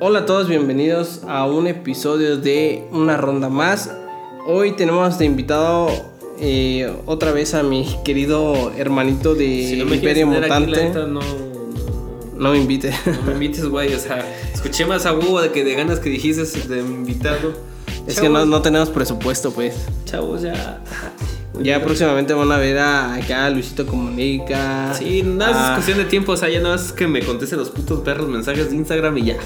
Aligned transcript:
Hola 0.00 0.20
a 0.20 0.26
todos, 0.26 0.48
bienvenidos 0.48 1.20
a 1.28 1.46
un 1.46 1.66
episodio 1.66 2.36
de 2.36 2.86
Una 2.92 3.16
Ronda 3.16 3.48
Más. 3.48 3.90
Hoy 4.46 4.72
tenemos 4.72 5.18
de 5.18 5.24
invitado 5.26 5.88
eh, 6.40 6.92
otra 7.06 7.32
vez 7.32 7.54
a 7.54 7.62
mi 7.62 7.86
querido 8.04 8.72
hermanito 8.76 9.34
de 9.34 9.68
Si 9.70 9.76
no 9.76 9.86
me 9.86 9.96
Imperio 9.96 10.26
Mutante. 10.26 10.70
neta, 10.84 11.06
no, 11.06 11.20
No 12.36 12.50
me 12.50 12.58
invite. 12.58 12.90
no 13.06 13.22
me 13.28 13.32
invites, 13.34 13.64
güey. 13.66 13.94
O 13.94 13.98
sea, 13.98 14.24
escuché 14.52 14.84
más 14.86 15.06
a 15.06 15.14
Hugo 15.14 15.40
de 15.40 15.50
que 15.52 15.64
de 15.64 15.74
ganas 15.74 16.00
que 16.00 16.10
dijiste 16.10 16.42
de 16.68 16.80
invitado. 16.80 17.52
es 18.06 18.20
que 18.20 18.28
no, 18.28 18.44
no 18.44 18.60
tenemos 18.62 18.90
presupuesto, 18.90 19.52
pues. 19.52 19.76
Chavos, 20.04 20.42
ya. 20.42 20.82
Ya 21.62 21.82
próximamente 21.82 22.34
van 22.34 22.52
a 22.52 22.58
ver 22.58 22.76
a 22.76 23.14
acá 23.14 23.48
Luisito 23.48 23.86
Comunica. 23.86 24.92
Sí, 24.92 25.22
nada, 25.22 25.68
a- 25.68 25.70
es 25.70 25.74
cuestión 25.76 25.96
de 25.98 26.04
tiempo. 26.04 26.32
O 26.32 26.36
sea, 26.36 26.50
ya 26.50 26.60
no 26.60 26.74
es 26.74 26.92
que 26.92 27.06
me 27.06 27.22
conteste 27.24 27.56
los 27.56 27.70
putos 27.70 28.00
perros 28.00 28.28
mensajes 28.28 28.68
de 28.70 28.76
Instagram 28.76 29.16
y 29.18 29.24
ya. 29.24 29.36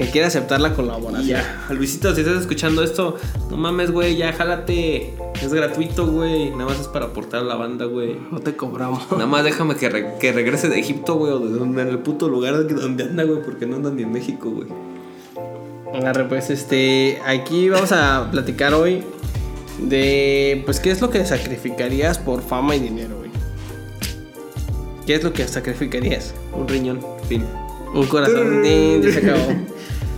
Que 0.00 0.10
quiere 0.10 0.26
aceptar 0.28 0.60
la 0.62 0.72
colaboración. 0.72 1.26
ya. 1.26 1.66
Luisito, 1.70 2.14
si 2.14 2.22
estás 2.22 2.40
escuchando 2.40 2.82
esto, 2.82 3.16
no 3.50 3.56
mames, 3.58 3.90
güey, 3.90 4.16
ya 4.16 4.32
jálate. 4.32 5.14
Es 5.42 5.52
gratuito, 5.52 6.06
güey. 6.06 6.50
Nada 6.52 6.64
más 6.70 6.80
es 6.80 6.88
para 6.88 7.06
aportar 7.06 7.40
a 7.40 7.44
la 7.44 7.54
banda, 7.56 7.84
güey. 7.84 8.16
No 8.30 8.40
te 8.40 8.56
cobramos. 8.56 9.02
Nada 9.12 9.26
más 9.26 9.44
déjame 9.44 9.76
que, 9.76 9.90
re- 9.90 10.14
que 10.18 10.32
regrese 10.32 10.70
de 10.70 10.78
Egipto, 10.80 11.16
güey, 11.16 11.32
o 11.32 11.38
de 11.38 11.50
donde 11.58 11.82
en 11.82 11.88
el 11.88 11.98
puto 11.98 12.30
lugar 12.30 12.56
de 12.64 12.74
donde 12.74 13.04
anda, 13.04 13.24
güey, 13.24 13.42
porque 13.42 13.66
no 13.66 13.76
anda 13.76 13.90
ni 13.90 14.02
en 14.02 14.12
México, 14.12 14.50
güey. 14.50 14.68
Agarre, 15.94 16.24
pues 16.24 16.48
este, 16.48 17.18
aquí 17.26 17.68
vamos 17.68 17.92
a 17.92 18.28
platicar 18.30 18.72
hoy 18.72 19.02
de, 19.82 20.62
pues, 20.64 20.80
qué 20.80 20.90
es 20.92 21.00
lo 21.02 21.10
que 21.10 21.26
sacrificarías 21.26 22.16
por 22.18 22.40
fama 22.42 22.74
y 22.74 22.80
dinero, 22.80 23.16
güey. 23.18 23.30
¿Qué 25.06 25.14
es 25.16 25.24
lo 25.24 25.32
que 25.34 25.46
sacrificarías? 25.46 26.32
Un 26.56 26.68
riñón, 26.68 27.00
fin. 27.28 27.44
Un 27.92 28.06
corazón, 28.06 28.62
se 28.62 29.18
acabó. 29.18 29.69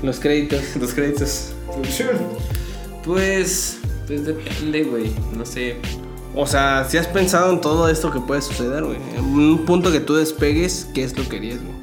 Los 0.03 0.19
créditos. 0.19 0.77
Los 0.81 0.93
créditos. 0.93 1.53
Pues, 3.05 3.79
pues 4.07 4.25
depende, 4.25 4.85
güey. 4.85 5.13
No 5.37 5.47
sé. 5.47 5.77
O 6.35 6.47
sea, 6.47 6.87
si 6.89 6.97
has 6.97 7.07
pensado 7.07 7.53
en 7.53 7.61
todo 7.61 7.89
esto 7.89 8.11
que 8.11 8.21
puede 8.21 8.43
suceder, 8.43 8.85
güey. 8.85 8.99
En 9.17 9.25
un 9.25 9.65
punto 9.65 9.93
que 9.93 10.01
tú 10.01 10.15
despegues, 10.15 10.89
¿qué 10.95 11.05
es 11.05 11.17
lo 11.17 11.29
que 11.29 11.37
harías, 11.37 11.59
güey? 11.63 11.83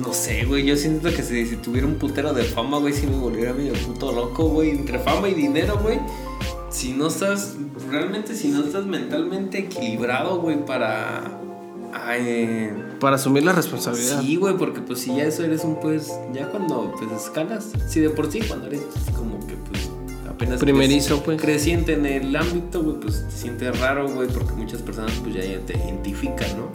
No 0.00 0.12
sé, 0.12 0.44
güey. 0.44 0.64
Yo 0.64 0.76
siento 0.76 1.10
que 1.10 1.22
si, 1.22 1.46
si 1.46 1.56
tuviera 1.56 1.86
un 1.86 1.94
putero 1.94 2.32
de 2.32 2.44
fama, 2.44 2.78
güey, 2.78 2.92
si 2.92 3.06
me 3.06 3.16
volviera 3.16 3.52
medio 3.52 3.72
puto 3.72 4.12
loco, 4.12 4.44
güey. 4.48 4.70
Entre 4.70 4.98
fama 4.98 5.28
y 5.28 5.34
dinero, 5.34 5.78
güey. 5.82 5.98
Si 6.70 6.92
no 6.92 7.08
estás, 7.08 7.54
realmente, 7.90 8.34
si 8.34 8.48
no 8.48 8.64
estás 8.64 8.84
mentalmente 8.84 9.58
equilibrado, 9.58 10.40
güey, 10.40 10.64
para. 10.64 11.40
Ay, 12.04 12.72
Para 13.00 13.16
asumir 13.16 13.44
la 13.44 13.52
responsabilidad. 13.52 14.20
Sí, 14.20 14.36
güey, 14.36 14.56
porque 14.56 14.80
pues 14.80 15.00
si 15.00 15.14
ya 15.16 15.24
eso 15.24 15.42
eres 15.44 15.64
un 15.64 15.80
pues, 15.80 16.12
ya 16.32 16.48
cuando 16.50 16.92
pues 16.98 17.10
escalas, 17.22 17.72
sí 17.88 18.00
de 18.00 18.10
por 18.10 18.30
sí, 18.30 18.40
cuando 18.46 18.66
eres 18.66 18.82
como 19.16 19.38
que 19.46 19.54
pues 19.70 19.88
apenas 20.28 20.60
Primerizo, 20.60 21.22
pues. 21.22 21.40
creciente 21.40 21.94
en 21.94 22.06
el 22.06 22.34
ámbito, 22.36 22.82
güey, 22.82 23.00
pues 23.00 23.24
te 23.28 23.30
sientes 23.34 23.78
raro, 23.80 24.08
güey, 24.08 24.28
porque 24.28 24.52
muchas 24.54 24.82
personas 24.82 25.12
pues 25.22 25.34
ya, 25.34 25.44
ya 25.44 25.58
te 25.60 25.74
identifican, 25.76 26.48
¿no? 26.58 26.70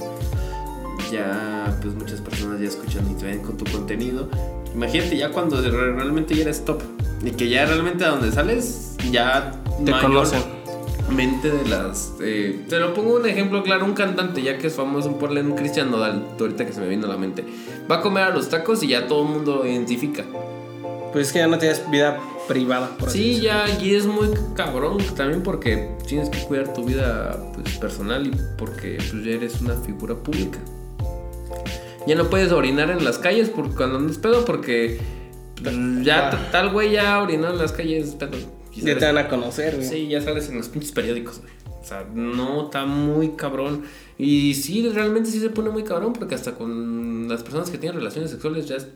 Ya 1.12 1.78
pues 1.82 1.94
muchas 1.96 2.22
personas 2.22 2.60
ya 2.62 2.68
escuchan 2.68 3.10
y 3.12 3.16
te 3.16 3.26
ven 3.26 3.40
con 3.42 3.58
tu 3.58 3.66
contenido. 3.72 4.30
Imagínate 4.74 5.18
ya 5.18 5.32
cuando 5.32 5.62
realmente 5.62 6.34
ya 6.36 6.44
eres 6.44 6.64
top 6.64 6.82
y 7.24 7.32
que 7.32 7.50
ya 7.50 7.66
realmente 7.66 8.06
a 8.06 8.10
donde 8.10 8.32
sales 8.32 8.96
ya 9.12 9.52
Te 9.84 9.92
mayor- 9.92 10.02
conocen. 10.10 10.42
Mente 11.12 11.50
de 11.52 11.68
las. 11.68 12.14
eh, 12.22 12.66
te 12.70 12.80
lo 12.80 12.94
pongo 12.94 13.16
un 13.16 13.26
ejemplo 13.28 13.64
claro: 13.64 13.86
un 13.86 13.94
cantante, 13.94 14.42
ya 14.42 14.58
que 14.58 14.68
es 14.68 14.74
famoso, 14.74 15.18
ponle 15.18 15.42
un 15.42 15.56
Cristian 15.56 15.92
Nodal, 15.92 16.26
ahorita 16.40 16.66
que 16.66 16.74
se 16.74 16.82
me 16.82 16.88
vino 16.88 17.06
a 17.08 17.10
la 17.10 17.18
mente. 17.18 17.44
Va 17.90 17.98
a 17.98 18.02
comer 18.02 18.24
a 18.24 18.30
los 18.30 18.50
tacos 18.50 18.82
y 18.84 18.88
ya 18.88 19.08
todo 19.08 19.24
el 19.24 19.30
mundo 19.30 19.58
lo 19.58 19.68
identifica. 19.68 20.24
Pues 21.12 21.28
es 21.28 21.34
que 21.34 21.40
ya 21.40 21.48
no 21.48 21.58
tienes 21.58 21.82
vida 21.92 22.18
privada, 22.48 22.90
por 22.98 23.10
así 23.10 23.18
Sí, 23.20 23.28
decirlo. 23.42 23.50
ya, 23.68 23.80
y 23.84 23.96
es 23.96 24.06
muy 24.06 24.30
cabrón 24.56 24.98
también 25.16 25.44
porque 25.44 25.90
tienes 26.08 26.30
que 26.30 26.40
cuidar 26.44 26.74
tu 26.74 26.86
vida 26.86 27.38
pues, 27.54 27.78
personal 27.78 28.26
y 28.28 28.32
porque 28.58 28.96
pues, 28.98 29.24
ya 29.24 29.32
eres 29.32 29.60
una 29.62 29.76
figura 29.76 30.16
pública. 30.16 30.60
Ya 32.08 32.16
no 32.16 32.30
puedes 32.30 32.52
orinar 32.52 32.90
en 32.90 33.04
las 33.04 33.18
calles 33.20 33.50
por, 33.50 33.76
cuando 33.76 33.98
andas 33.98 34.18
pedo 34.18 34.44
porque 34.46 35.00
pues, 35.62 35.76
ya 36.04 36.30
Ah. 36.30 36.50
tal 36.52 36.72
güey 36.72 36.92
ya 36.92 37.22
orinó 37.22 37.50
en 37.50 37.58
las 37.58 37.72
calles 37.74 38.08
es 38.10 38.16
pedo. 38.16 38.32
Ya 38.76 38.98
te 38.98 39.06
van 39.06 39.18
a 39.18 39.28
conocer, 39.28 39.76
güey. 39.76 39.88
Sí, 39.88 40.08
ya 40.08 40.22
sales 40.22 40.50
en 40.50 40.58
los 40.58 40.70
pinches 40.70 40.92
periódicos, 40.92 41.40
güey. 41.42 41.52
O 41.82 41.84
sea, 41.84 42.06
no, 42.14 42.66
está 42.66 42.86
muy 42.86 43.32
cabrón. 43.36 43.84
Y 44.18 44.54
sí, 44.54 44.88
realmente 44.90 45.30
sí 45.32 45.40
se 45.40 45.50
pone 45.50 45.70
muy 45.72 45.84
cabrón 45.84 46.14
porque 46.14 46.36
hasta 46.36 46.54
con 46.54 47.28
las 47.28 47.42
personas 47.44 47.70
que 47.70 47.78
tienen 47.78 47.98
relaciones 47.98 48.30
sexuales 48.32 48.68
ya 48.68 48.76
es- 48.76 48.88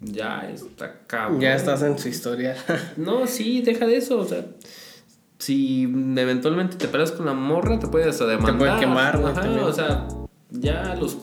ya 0.00 0.48
está 0.50 1.00
cabrón. 1.06 1.40
Ya 1.40 1.54
estás 1.54 1.82
en 1.82 1.98
su 1.98 2.08
historia. 2.08 2.56
No, 2.96 3.26
sí, 3.26 3.62
deja 3.62 3.86
de 3.86 3.96
eso, 3.96 4.18
o 4.18 4.24
sea, 4.24 4.46
si 5.38 5.82
eventualmente 5.82 6.76
te 6.76 6.88
peleas 6.88 7.12
con 7.12 7.26
la 7.26 7.34
morra, 7.34 7.78
te 7.78 7.86
puedes 7.88 8.08
hasta 8.08 8.26
demandar. 8.26 8.58
puede 8.58 8.80
quemar, 8.80 9.18
güey, 9.18 9.32
Ajá, 9.32 9.64
o 9.66 9.72
sea, 9.72 10.06
ya 10.50 10.94
los 10.94 11.18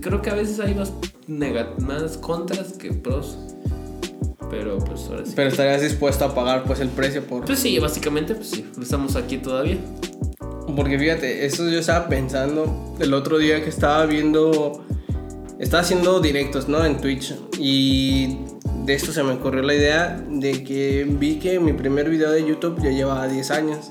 creo 0.00 0.20
que 0.22 0.30
a 0.30 0.34
veces 0.34 0.60
hay 0.60 0.74
más 0.74 0.92
más 1.80 2.16
contras 2.18 2.74
que 2.74 2.92
pros. 2.92 3.38
Pero 4.50 4.78
pues 4.78 5.08
ahora 5.08 5.24
sí. 5.24 5.32
Pero 5.34 5.48
estarías 5.48 5.82
dispuesto 5.82 6.24
a 6.24 6.34
pagar 6.34 6.64
pues 6.64 6.80
el 6.80 6.88
precio 6.88 7.22
por... 7.24 7.44
Pues 7.44 7.58
sí, 7.58 7.78
básicamente, 7.78 8.34
pues 8.34 8.50
sí, 8.50 8.64
estamos 8.80 9.16
aquí 9.16 9.38
todavía. 9.38 9.78
Porque 10.74 10.98
fíjate, 10.98 11.46
eso 11.46 11.68
yo 11.68 11.80
estaba 11.80 12.08
pensando 12.08 12.94
el 13.00 13.14
otro 13.14 13.38
día 13.38 13.62
que 13.62 13.70
estaba 13.70 14.06
viendo, 14.06 14.84
estaba 15.58 15.82
haciendo 15.82 16.20
directos, 16.20 16.68
¿no? 16.68 16.84
En 16.84 16.98
Twitch. 17.00 17.34
Y 17.58 18.38
de 18.84 18.94
esto 18.94 19.12
se 19.12 19.22
me 19.22 19.32
ocurrió 19.32 19.62
la 19.62 19.74
idea 19.74 20.22
de 20.28 20.64
que 20.64 21.06
vi 21.08 21.38
que 21.38 21.58
mi 21.58 21.72
primer 21.72 22.08
video 22.08 22.30
de 22.30 22.46
YouTube 22.46 22.80
ya 22.82 22.90
llevaba 22.90 23.28
10 23.28 23.50
años. 23.50 23.88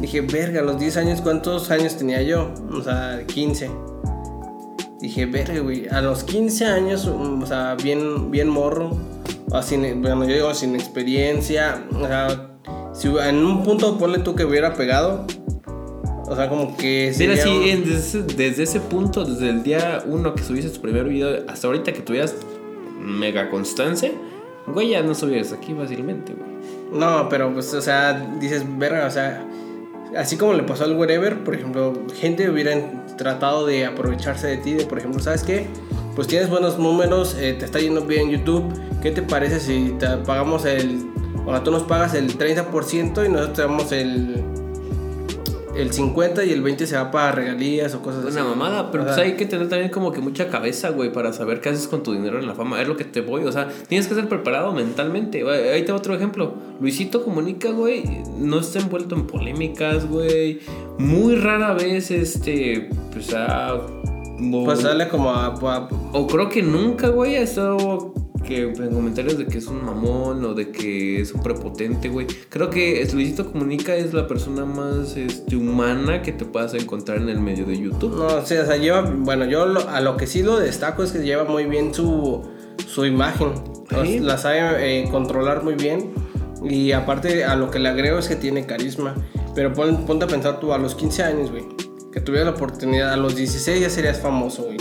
Dije, 0.00 0.20
verga, 0.20 0.60
a 0.60 0.64
los 0.64 0.78
10 0.78 0.96
años, 0.98 1.20
¿cuántos 1.20 1.70
años 1.70 1.96
tenía 1.96 2.22
yo? 2.22 2.52
O 2.70 2.82
sea, 2.82 3.24
15. 3.26 3.70
Dije, 5.04 5.26
verga, 5.26 5.58
güey, 5.60 5.86
a 5.88 6.00
los 6.00 6.24
15 6.24 6.64
años, 6.64 7.06
mm, 7.06 7.42
o 7.42 7.46
sea, 7.46 7.74
bien, 7.74 8.30
bien 8.30 8.48
morro, 8.48 8.96
o 9.50 9.60
sin, 9.62 10.00
bueno, 10.00 10.24
yo 10.24 10.32
digo 10.34 10.54
sin 10.54 10.74
experiencia, 10.74 11.84
o 11.94 12.06
sea, 12.06 12.56
si 12.94 13.08
en 13.08 13.44
un 13.44 13.62
punto 13.64 13.98
ponle 13.98 14.20
tú 14.20 14.34
que 14.34 14.46
hubiera 14.46 14.72
pegado, 14.72 15.26
o 16.26 16.34
sea, 16.34 16.48
como 16.48 16.74
que... 16.78 17.12
Mira, 17.18 17.36
sí, 17.36 17.50
un- 17.50 17.84
desde, 17.84 17.98
ese- 17.98 18.22
desde 18.22 18.62
ese 18.62 18.80
punto, 18.80 19.26
desde 19.26 19.50
el 19.50 19.62
día 19.62 20.02
uno 20.06 20.34
que 20.34 20.42
subiste 20.42 20.70
tu 20.70 20.80
primer 20.80 21.04
video 21.06 21.44
hasta 21.48 21.66
ahorita 21.66 21.92
que 21.92 22.00
tuvieras 22.00 22.34
mega 22.98 23.50
constancia, 23.50 24.10
güey, 24.66 24.88
ya 24.88 25.02
no 25.02 25.14
subieras 25.14 25.52
aquí 25.52 25.74
fácilmente, 25.74 26.32
güey. 26.32 26.48
No, 26.98 27.28
pero 27.28 27.52
pues, 27.52 27.74
o 27.74 27.82
sea, 27.82 28.14
dices, 28.40 28.64
verga, 28.78 29.06
o 29.06 29.10
sea, 29.10 29.44
así 30.16 30.38
como 30.38 30.54
le 30.54 30.62
pasó 30.62 30.84
al 30.84 30.96
wherever, 30.96 31.44
por 31.44 31.54
ejemplo, 31.54 31.92
gente 32.18 32.48
hubiera 32.48 32.72
tratado 33.16 33.66
de 33.66 33.86
aprovecharse 33.86 34.46
de 34.46 34.56
ti, 34.58 34.74
de 34.74 34.86
por 34.86 34.98
ejemplo, 34.98 35.22
¿sabes 35.22 35.42
qué? 35.42 35.66
Pues 36.14 36.28
tienes 36.28 36.48
buenos 36.48 36.78
números, 36.78 37.36
eh, 37.38 37.54
te 37.58 37.64
está 37.64 37.80
yendo 37.80 38.02
bien 38.02 38.28
en 38.28 38.30
YouTube, 38.30 38.72
¿qué 39.02 39.10
te 39.10 39.22
parece 39.22 39.60
si 39.60 39.94
te 39.98 40.06
pagamos 40.18 40.64
el, 40.64 41.06
o 41.44 41.50
sea, 41.50 41.64
tú 41.64 41.70
nos 41.70 41.82
pagas 41.82 42.14
el 42.14 42.38
30% 42.38 43.26
y 43.26 43.28
nosotros 43.28 43.52
te 43.52 43.62
damos 43.62 43.92
el, 43.92 44.63
el 45.76 45.90
50% 45.92 46.46
y 46.46 46.50
el 46.52 46.62
20% 46.62 46.86
se 46.86 46.96
va 46.96 47.10
para 47.10 47.32
regalías 47.32 47.94
o 47.94 48.02
cosas 48.02 48.24
así? 48.24 48.36
Una 48.38 48.48
mamada, 48.50 48.90
pero 48.90 49.04
pues 49.04 49.16
hay 49.18 49.32
que 49.34 49.46
tener 49.46 49.68
también 49.68 49.90
como 49.90 50.12
que 50.12 50.20
mucha 50.20 50.48
cabeza, 50.48 50.90
güey, 50.90 51.12
para 51.12 51.32
saber 51.32 51.60
qué 51.60 51.70
haces 51.70 51.88
con 51.88 52.02
tu 52.02 52.12
dinero 52.12 52.38
en 52.38 52.46
la 52.46 52.54
fama. 52.54 52.80
Es 52.80 52.88
lo 52.88 52.96
que 52.96 53.04
te 53.04 53.20
voy, 53.20 53.44
o 53.44 53.52
sea, 53.52 53.68
tienes 53.88 54.06
que 54.06 54.14
estar 54.14 54.28
preparado 54.28 54.72
mentalmente. 54.72 55.42
Ahí 55.72 55.82
te 55.84 55.92
va 55.92 55.98
otro 55.98 56.14
ejemplo. 56.14 56.54
Luisito 56.80 57.24
Comunica, 57.24 57.70
güey, 57.70 58.04
no 58.38 58.60
está 58.60 58.78
envuelto 58.80 59.14
en 59.14 59.26
polémicas, 59.26 60.08
güey. 60.08 60.60
Muy 60.98 61.34
rara 61.36 61.74
vez, 61.74 62.10
este, 62.10 62.88
pues, 63.12 63.34
ah, 63.34 63.74
o- 63.74 64.64
Pues 64.64 64.80
sale 64.80 65.08
como 65.08 65.30
a, 65.30 65.46
a- 65.46 65.88
O 66.12 66.26
creo 66.26 66.48
que 66.48 66.62
nunca, 66.62 67.08
güey, 67.08 67.36
ha 67.36 67.42
estado 67.42 68.12
que 68.44 68.62
en 68.62 68.90
comentarios 68.94 69.36
de 69.38 69.46
que 69.46 69.58
es 69.58 69.66
un 69.66 69.84
mamón 69.84 70.44
o 70.44 70.54
de 70.54 70.70
que 70.70 71.20
es 71.20 71.32
un 71.32 71.42
prepotente, 71.42 72.08
güey. 72.08 72.26
Creo 72.48 72.70
que 72.70 73.06
Luisito 73.12 73.50
Comunica 73.50 73.96
es 73.96 74.14
la 74.14 74.26
persona 74.28 74.64
más 74.64 75.16
este, 75.16 75.56
humana 75.56 76.22
que 76.22 76.32
te 76.32 76.44
puedas 76.44 76.74
encontrar 76.74 77.18
en 77.18 77.28
el 77.28 77.40
medio 77.40 77.64
de 77.66 77.78
YouTube. 77.78 78.16
No, 78.16 78.44
sí, 78.46 78.54
o 78.56 78.64
sea, 78.66 78.76
lleva, 78.76 79.00
bueno, 79.02 79.44
yo 79.46 79.66
lo- 79.66 79.88
a 79.88 80.00
lo 80.00 80.16
que 80.16 80.26
sí 80.26 80.42
lo 80.42 80.58
destaco 80.60 81.02
es 81.02 81.12
que 81.12 81.18
lleva 81.24 81.44
muy 81.44 81.64
bien 81.64 81.92
su, 81.94 82.42
su 82.86 83.04
imagen. 83.04 83.52
Sí. 84.04 84.20
La 84.20 84.38
sabe 84.38 85.00
eh, 85.02 85.08
controlar 85.10 85.62
muy 85.64 85.74
bien. 85.74 86.12
Y 86.68 86.92
aparte 86.92 87.44
a 87.44 87.56
lo 87.56 87.70
que 87.70 87.78
le 87.78 87.88
agrego 87.88 88.18
es 88.18 88.28
que 88.28 88.36
tiene 88.36 88.64
carisma. 88.66 89.14
Pero 89.54 89.72
pon- 89.72 90.06
ponte 90.06 90.24
a 90.24 90.28
pensar 90.28 90.58
tú 90.60 90.72
a 90.72 90.78
los 90.78 90.94
15 90.94 91.22
años, 91.22 91.50
güey. 91.50 91.64
Que 92.12 92.20
tuvieras 92.20 92.46
la 92.46 92.52
oportunidad, 92.54 93.12
a 93.12 93.16
los 93.16 93.36
16 93.36 93.80
ya 93.80 93.90
serías 93.90 94.20
famoso, 94.20 94.64
güey. 94.64 94.76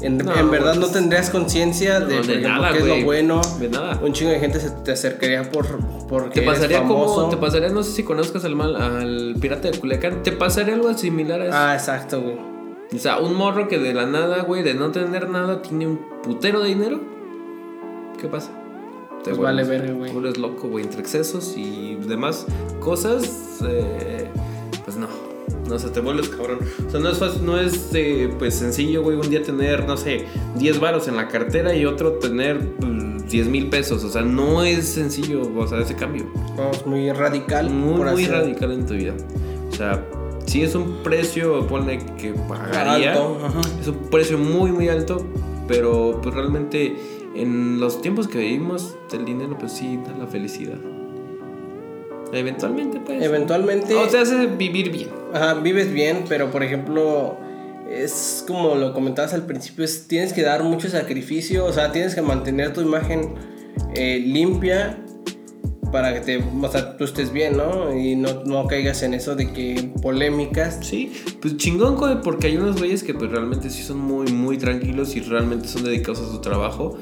En, 0.00 0.18
No, 0.18 0.34
en 0.34 0.50
verdad 0.50 0.74
pues, 0.76 0.86
no 0.86 0.92
tendrías 0.92 1.30
conciencia 1.30 2.00
de, 2.00 2.40
no, 2.40 2.48
nada, 2.48 2.72
qué 2.72 2.78
es 2.78 2.84
lo 2.86 3.04
bueno. 3.04 3.40
De 3.58 3.68
nada. 3.68 3.98
Un 4.02 4.12
chingo 4.12 4.30
de 4.30 4.40
gente 4.40 4.60
se 4.60 4.70
te 4.70 4.92
acercaría 4.92 5.50
por 5.50 5.66
porque 6.08 6.40
Te 6.40 6.46
pasaría 6.46 6.78
eres 6.78 6.88
famoso. 6.88 7.14
como, 7.14 7.28
te 7.28 7.36
pasaría, 7.36 7.68
no 7.70 7.82
sé 7.82 7.92
si 7.92 8.02
conozcas 8.02 8.44
al 8.44 8.54
mal, 8.54 8.76
al 8.76 9.34
pirata 9.40 9.70
de 9.70 9.78
Culiacán, 9.78 10.22
te 10.22 10.32
pasaría 10.32 10.74
algo 10.74 10.92
similar 10.94 11.40
a 11.40 11.44
eso. 11.46 11.56
Ah, 11.56 11.74
exacto, 11.74 12.20
güey. 12.20 12.36
O 12.94 12.98
sea, 12.98 13.18
un 13.18 13.34
morro 13.34 13.68
que 13.68 13.78
de 13.78 13.92
la 13.92 14.06
nada, 14.06 14.42
güey, 14.42 14.62
de 14.62 14.74
no 14.74 14.90
tener 14.90 15.28
nada, 15.28 15.60
tiene 15.60 15.86
un 15.86 16.00
putero 16.22 16.60
de 16.60 16.68
dinero. 16.68 17.00
¿qué 18.20 18.28
pasa? 18.28 18.50
Te 19.22 19.30
pues 19.30 19.38
vale 19.38 19.64
verga, 19.64 19.92
güey. 19.92 20.16
Eres 20.16 20.38
loco, 20.38 20.68
güey, 20.68 20.84
entre 20.84 21.00
excesos 21.00 21.54
y 21.56 21.96
demás 21.96 22.46
cosas, 22.80 23.60
eh, 23.66 24.28
pues 24.84 24.96
no. 24.96 25.08
No 25.68 25.78
sé, 25.78 25.90
te 25.90 26.00
vuelves 26.00 26.28
cabrón. 26.28 26.60
O 26.86 26.90
sea, 26.90 27.00
no 27.00 27.10
es 27.10 27.18
fácil, 27.18 27.44
no 27.44 27.58
es 27.58 27.90
eh, 27.92 28.32
pues 28.38 28.54
sencillo, 28.54 29.02
güey, 29.02 29.16
un 29.16 29.28
día 29.28 29.42
tener, 29.42 29.86
no 29.86 29.96
sé, 29.96 30.24
10 30.56 30.80
varos 30.80 31.08
en 31.08 31.16
la 31.16 31.28
cartera 31.28 31.74
y 31.74 31.84
otro 31.84 32.12
tener 32.14 32.58
10 32.60 33.24
pues, 33.28 33.46
mil 33.48 33.68
pesos. 33.68 34.02
O 34.04 34.08
sea, 34.08 34.22
no 34.22 34.64
es 34.64 34.86
sencillo, 34.88 35.42
o 35.54 35.66
sea, 35.66 35.80
ese 35.80 35.94
cambio. 35.94 36.26
No, 36.56 36.70
es 36.70 36.86
muy 36.86 37.12
radical. 37.12 37.70
Muy, 37.70 38.10
muy 38.10 38.26
radical 38.26 38.72
en 38.72 38.86
tu 38.86 38.94
vida. 38.94 39.14
O 39.70 39.76
sea, 39.76 40.04
si 40.46 40.62
es 40.62 40.74
un 40.74 41.02
precio, 41.02 41.66
pone 41.66 41.98
que 42.16 42.32
pagaría. 42.32 43.12
Es 43.80 43.88
un 43.88 44.08
precio 44.10 44.38
muy, 44.38 44.72
muy 44.72 44.88
alto, 44.88 45.26
pero 45.66 46.20
pues 46.22 46.34
realmente 46.34 46.96
en 47.34 47.78
los 47.78 48.00
tiempos 48.00 48.26
que 48.26 48.38
vivimos, 48.38 48.96
el 49.12 49.24
dinero 49.24 49.56
pues 49.58 49.72
sí 49.72 49.98
da 49.98 50.16
la 50.18 50.26
felicidad. 50.26 50.78
Eventualmente, 52.32 53.00
pues. 53.00 53.22
Eventualmente. 53.22 53.94
O 53.94 54.06
te 54.06 54.18
hace 54.18 54.46
vivir 54.46 54.90
bien. 54.90 55.08
Ajá, 55.32 55.54
vives 55.54 55.92
bien, 55.92 56.24
pero 56.28 56.50
por 56.50 56.62
ejemplo, 56.62 57.36
es 57.90 58.44
como 58.46 58.74
lo 58.74 58.92
comentabas 58.92 59.34
al 59.34 59.46
principio, 59.46 59.84
es, 59.84 60.08
tienes 60.08 60.32
que 60.32 60.42
dar 60.42 60.62
mucho 60.62 60.88
sacrificio, 60.88 61.64
o 61.64 61.72
sea, 61.72 61.92
tienes 61.92 62.14
que 62.14 62.22
mantener 62.22 62.72
tu 62.72 62.80
imagen 62.80 63.34
eh, 63.94 64.18
limpia 64.18 64.98
para 65.90 66.12
que 66.12 66.20
te, 66.20 66.36
o 66.36 66.68
sea, 66.70 66.96
tú 66.96 67.04
estés 67.04 67.32
bien, 67.32 67.56
¿no? 67.56 67.96
Y 67.96 68.14
no, 68.14 68.44
no 68.44 68.66
caigas 68.66 69.02
en 69.02 69.14
eso 69.14 69.34
de 69.34 69.52
que 69.52 69.90
polémicas. 70.02 70.78
Sí, 70.82 71.12
pues 71.40 71.56
chingón, 71.56 71.96
porque 72.22 72.48
hay 72.48 72.56
unos 72.56 72.78
güeyes 72.78 73.02
que 73.02 73.14
pues 73.14 73.30
realmente 73.30 73.70
sí 73.70 73.82
son 73.82 73.98
muy, 73.98 74.30
muy 74.32 74.58
tranquilos 74.58 75.16
y 75.16 75.20
realmente 75.20 75.68
son 75.68 75.84
dedicados 75.84 76.20
a 76.20 76.30
su 76.30 76.40
trabajo 76.40 76.98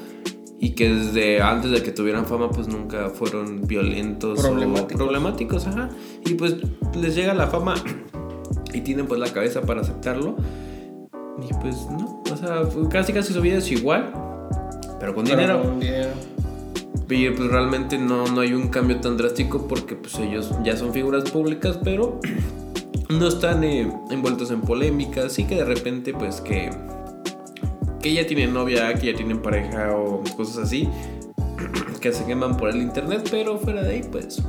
y 0.59 0.71
que 0.71 0.89
desde 0.89 1.41
antes 1.41 1.71
de 1.71 1.83
que 1.83 1.91
tuvieran 1.91 2.25
fama 2.25 2.49
pues 2.49 2.67
nunca 2.67 3.09
fueron 3.09 3.67
violentos 3.67 4.41
problemáticos. 4.41 4.93
o 4.93 4.97
problemáticos, 4.97 5.67
ajá. 5.67 5.89
Y 6.25 6.33
pues 6.33 6.55
les 6.99 7.15
llega 7.15 7.33
la 7.33 7.47
fama 7.47 7.75
y 8.73 8.81
tienen 8.81 9.07
pues 9.07 9.19
la 9.19 9.31
cabeza 9.31 9.61
para 9.61 9.81
aceptarlo. 9.81 10.35
Y 11.47 11.53
pues 11.61 11.75
no, 11.91 12.23
o 12.31 12.35
sea, 12.35 12.63
casi 12.89 13.13
casi 13.13 13.33
su 13.33 13.41
vida 13.41 13.57
es 13.57 13.71
igual, 13.71 14.11
pero 14.99 15.13
con 15.13 15.25
dinero. 15.25 15.75
Y 17.09 17.29
pues 17.29 17.49
realmente 17.49 17.97
no, 17.97 18.25
no 18.27 18.41
hay 18.41 18.53
un 18.53 18.67
cambio 18.69 18.99
tan 18.99 19.15
drástico 19.15 19.67
porque 19.67 19.95
pues 19.95 20.17
ellos 20.19 20.51
ya 20.63 20.75
son 20.75 20.91
figuras 20.91 21.29
públicas, 21.29 21.79
pero 21.83 22.19
no 23.09 23.27
están 23.27 23.63
eh, 23.63 23.91
envueltos 24.09 24.49
en 24.49 24.61
polémicas 24.61 25.37
y 25.37 25.45
que 25.45 25.55
de 25.55 25.65
repente 25.65 26.13
pues 26.13 26.41
que 26.41 26.71
que 28.07 28.13
ya 28.13 28.25
tienen 28.25 28.53
novia, 28.53 28.93
que 28.93 29.07
ya 29.07 29.17
tienen 29.17 29.41
pareja 29.41 29.93
o 29.93 30.23
cosas 30.37 30.59
así, 30.59 30.87
que 32.01 32.13
se 32.13 32.25
queman 32.25 32.55
por 32.55 32.69
el 32.69 32.77
internet, 32.77 33.27
pero 33.29 33.57
fuera 33.57 33.83
de 33.83 33.95
ahí, 33.95 34.01
pues, 34.09 34.41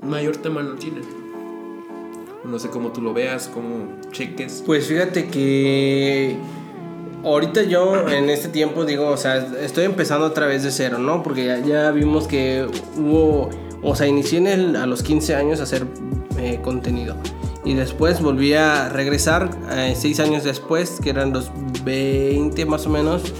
mayor 0.00 0.38
tema 0.38 0.62
no 0.62 0.76
tienen. 0.76 1.02
No 2.46 2.58
sé 2.58 2.70
cómo 2.70 2.92
tú 2.92 3.02
lo 3.02 3.12
veas, 3.12 3.48
cómo 3.52 4.00
cheques. 4.10 4.62
Pues 4.64 4.86
fíjate 4.86 5.26
que 5.26 6.38
ahorita 7.24 7.64
yo 7.64 8.08
en 8.08 8.30
este 8.30 8.48
tiempo 8.48 8.86
digo, 8.86 9.08
o 9.08 9.16
sea, 9.18 9.36
estoy 9.60 9.84
empezando 9.84 10.24
otra 10.24 10.46
vez 10.46 10.62
de 10.62 10.70
cero, 10.70 10.96
¿no? 10.96 11.22
Porque 11.22 11.62
ya, 11.66 11.90
vimos 11.90 12.26
que 12.26 12.66
hubo, 12.96 13.50
o 13.82 13.94
sea, 13.94 14.06
inicié 14.06 14.38
a 14.48 14.86
los 14.86 15.02
15 15.02 15.34
años 15.34 15.60
a 15.60 15.64
hacer 15.64 15.84
eh, 16.38 16.60
contenido. 16.62 17.16
Y 17.66 17.74
después 17.74 18.22
volví 18.22 18.54
a 18.54 18.88
regresar 18.88 19.50
eh, 19.72 19.94
seis 19.94 20.20
años 20.20 20.42
después, 20.42 21.00
que 21.02 21.10
eran 21.10 21.32
los 21.32 21.50
20 21.86 22.66
más 22.66 22.86
o 22.86 22.90
menos. 22.90 23.32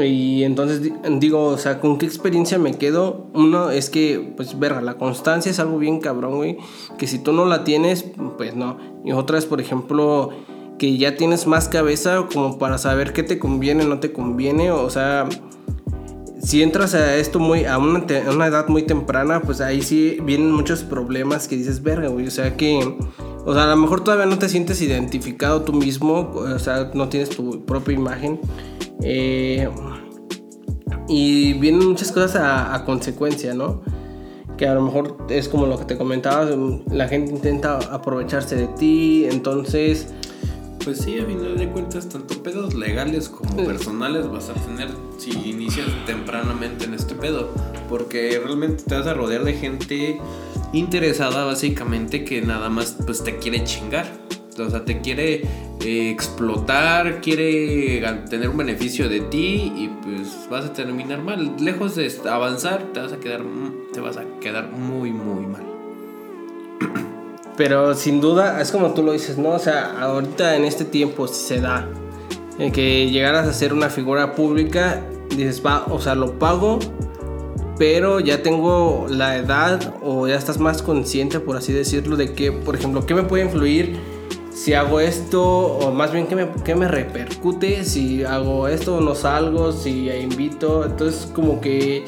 Y 0.00 0.44
entonces 0.44 0.90
digo, 1.20 1.44
o 1.48 1.58
sea, 1.58 1.78
¿con 1.78 1.98
qué 1.98 2.06
experiencia 2.06 2.58
me 2.58 2.72
quedo? 2.72 3.26
Uno 3.34 3.70
es 3.70 3.90
que, 3.90 4.32
pues, 4.36 4.58
verga, 4.58 4.80
la 4.80 4.94
constancia 4.94 5.50
es 5.50 5.58
algo 5.58 5.76
bien 5.76 6.00
cabrón, 6.00 6.36
güey. 6.36 6.56
Que 6.96 7.06
si 7.06 7.18
tú 7.18 7.32
no 7.34 7.44
la 7.44 7.62
tienes, 7.64 8.06
pues 8.38 8.56
no. 8.56 8.78
Y 9.04 9.12
otra 9.12 9.36
es, 9.36 9.44
por 9.44 9.60
ejemplo, 9.60 10.30
que 10.78 10.96
ya 10.96 11.16
tienes 11.16 11.46
más 11.46 11.68
cabeza 11.68 12.26
como 12.32 12.58
para 12.58 12.78
saber 12.78 13.12
qué 13.12 13.22
te 13.22 13.38
conviene, 13.38 13.84
no 13.84 14.00
te 14.00 14.12
conviene. 14.12 14.70
O 14.70 14.88
sea, 14.88 15.28
si 16.42 16.62
entras 16.62 16.94
a 16.94 17.16
esto 17.16 17.38
muy 17.38 17.66
a 17.66 17.76
una, 17.76 18.06
una, 18.32 18.46
edad 18.46 18.68
muy 18.68 18.84
temprana, 18.84 19.42
pues 19.42 19.60
ahí 19.60 19.82
sí 19.82 20.16
vienen 20.22 20.52
muchos 20.52 20.84
problemas 20.84 21.48
que 21.48 21.56
dices, 21.56 21.82
verga, 21.82 22.08
güey. 22.08 22.26
O 22.26 22.30
sea 22.30 22.56
que, 22.56 22.96
o 23.44 23.54
sea, 23.54 23.64
a 23.64 23.66
lo 23.66 23.76
mejor 23.76 24.04
todavía 24.04 24.26
no 24.26 24.38
te 24.38 24.48
sientes 24.48 24.80
identificado 24.80 25.62
tú 25.62 25.72
mismo, 25.72 26.32
o 26.34 26.58
sea, 26.58 26.90
no 26.94 27.08
tienes 27.08 27.30
tu 27.30 27.64
propia 27.64 27.94
imagen. 27.94 28.40
Eh, 29.02 29.68
y 31.08 31.54
vienen 31.54 31.88
muchas 31.88 32.12
cosas 32.12 32.36
a, 32.36 32.74
a, 32.74 32.84
consecuencia, 32.84 33.54
¿no? 33.54 33.82
Que 34.56 34.66
a 34.66 34.74
lo 34.74 34.82
mejor 34.82 35.26
es 35.28 35.48
como 35.48 35.66
lo 35.66 35.78
que 35.78 35.84
te 35.84 35.98
comentaba, 35.98 36.48
la 36.90 37.08
gente 37.08 37.32
intenta 37.32 37.78
aprovecharse 37.78 38.56
de 38.56 38.68
ti, 38.68 39.26
entonces 39.30 40.12
pues 40.84 40.98
sí, 40.98 41.18
a 41.18 41.24
final 41.24 41.56
de 41.56 41.68
cuentas, 41.68 42.08
tanto 42.08 42.42
pedos 42.42 42.74
legales 42.74 43.28
como 43.28 43.64
personales 43.64 44.28
vas 44.28 44.50
a 44.50 44.54
tener 44.54 44.88
si 45.18 45.30
inicias 45.30 45.86
tempranamente 46.06 46.84
en 46.84 46.94
este 46.94 47.14
pedo. 47.14 47.50
Porque 47.88 48.40
realmente 48.42 48.82
te 48.82 48.94
vas 48.94 49.06
a 49.06 49.14
rodear 49.14 49.44
de 49.44 49.54
gente 49.54 50.20
interesada 50.72 51.44
básicamente 51.44 52.24
que 52.24 52.42
nada 52.42 52.68
más 52.68 52.96
pues 53.04 53.22
te 53.22 53.38
quiere 53.38 53.64
chingar. 53.64 54.06
O 54.58 54.68
sea, 54.68 54.84
te 54.84 55.00
quiere 55.00 55.42
eh, 55.80 56.10
explotar, 56.10 57.22
quiere 57.22 58.02
tener 58.28 58.50
un 58.50 58.58
beneficio 58.58 59.08
de 59.08 59.20
ti 59.20 59.72
y 59.74 59.88
pues 60.02 60.46
vas 60.50 60.66
a 60.66 60.72
terminar 60.72 61.22
mal. 61.22 61.56
Lejos 61.58 61.94
de 61.94 62.12
avanzar, 62.28 62.92
te 62.92 63.00
vas 63.00 63.12
a 63.12 63.16
quedar, 63.16 63.42
te 63.92 64.00
vas 64.00 64.18
a 64.18 64.24
quedar 64.40 64.70
muy, 64.70 65.10
muy 65.10 65.46
mal. 65.46 65.62
Pero 67.56 67.94
sin 67.94 68.20
duda, 68.20 68.60
es 68.60 68.70
como 68.70 68.92
tú 68.92 69.02
lo 69.02 69.12
dices, 69.12 69.38
¿no? 69.38 69.50
O 69.50 69.58
sea, 69.58 69.98
ahorita 70.00 70.56
en 70.56 70.64
este 70.64 70.84
tiempo, 70.84 71.26
se 71.28 71.60
da 71.60 71.88
que 72.72 73.10
llegaras 73.10 73.48
a 73.48 73.52
ser 73.52 73.72
una 73.72 73.88
figura 73.88 74.34
pública, 74.34 75.02
dices, 75.30 75.62
va, 75.64 75.86
o 75.88 76.00
sea, 76.00 76.14
lo 76.14 76.38
pago, 76.38 76.78
pero 77.82 78.20
ya 78.20 78.44
tengo 78.44 79.08
la 79.10 79.36
edad 79.36 79.96
o 80.04 80.28
ya 80.28 80.36
estás 80.36 80.60
más 80.60 80.82
consciente, 80.82 81.40
por 81.40 81.56
así 81.56 81.72
decirlo, 81.72 82.16
de 82.16 82.32
que, 82.32 82.52
por 82.52 82.76
ejemplo, 82.76 83.04
¿qué 83.06 83.12
me 83.12 83.24
puede 83.24 83.42
influir 83.42 83.98
si 84.52 84.72
hago 84.72 85.00
esto? 85.00 85.42
O 85.42 85.90
más 85.90 86.12
bien, 86.12 86.28
¿qué 86.28 86.36
me, 86.36 86.48
qué 86.64 86.76
me 86.76 86.86
repercute 86.86 87.84
si 87.84 88.22
hago 88.22 88.68
esto 88.68 88.98
o 88.98 89.00
no 89.00 89.16
salgo, 89.16 89.72
si 89.72 90.08
invito? 90.10 90.84
Entonces, 90.84 91.28
como 91.34 91.60
que 91.60 92.04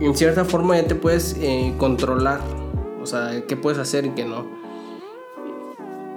en 0.00 0.14
cierta 0.14 0.44
forma 0.44 0.76
ya 0.76 0.86
te 0.86 0.94
puedes 0.94 1.34
eh, 1.40 1.72
controlar, 1.78 2.40
o 3.00 3.06
sea, 3.06 3.42
qué 3.48 3.56
puedes 3.56 3.78
hacer 3.78 4.04
y 4.04 4.10
qué 4.10 4.26
no 4.26 4.60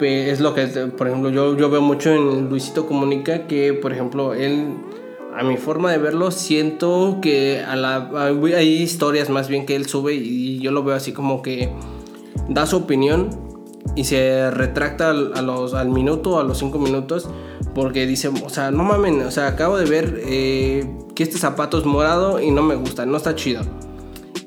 es 0.04 0.40
lo 0.40 0.54
que, 0.54 0.66
por 0.66 1.08
ejemplo, 1.08 1.30
yo, 1.30 1.56
yo 1.58 1.70
veo 1.70 1.82
mucho 1.82 2.12
en 2.12 2.50
Luisito 2.50 2.86
Comunica 2.86 3.48
que, 3.48 3.74
por 3.74 3.94
ejemplo, 3.94 4.34
él, 4.34 4.74
a 5.36 5.44
mi 5.44 5.58
forma 5.58 5.92
de 5.92 5.98
verlo, 5.98 6.32
siento 6.32 7.20
que 7.22 7.62
a 7.62 7.76
la, 7.76 8.10
hay 8.32 8.82
historias 8.82 9.30
más 9.30 9.48
bien 9.48 9.66
que 9.66 9.76
él 9.76 9.88
sube 9.88 10.14
y 10.14 10.60
yo 10.60 10.72
lo 10.72 10.84
veo 10.84 10.96
así 10.96 11.12
como 11.12 11.42
que 11.42 11.72
da 12.50 12.66
su 12.66 12.78
opinión 12.78 13.30
y 13.96 14.06
se 14.06 14.50
retracta 14.52 15.10
a 15.10 15.42
los, 15.42 15.74
al 15.74 15.90
minuto, 15.90 16.40
a 16.40 16.44
los 16.44 16.58
cinco 16.58 16.80
minutos, 16.80 17.30
porque 17.76 18.06
dice, 18.06 18.30
o 18.30 18.50
sea, 18.50 18.72
no 18.72 18.84
mamen, 18.84 19.22
o 19.22 19.32
sea, 19.32 19.48
acabo 19.48 19.78
de 19.78 19.86
ver 19.86 20.22
eh, 20.26 20.90
que 21.16 21.24
este 21.24 21.38
zapato 21.38 21.78
es 21.78 21.86
morado 21.86 22.40
y 22.40 22.52
no 22.52 22.64
me 22.64 22.76
gusta, 22.76 23.06
no 23.06 23.18
está 23.18 23.36
chido. 23.36 23.62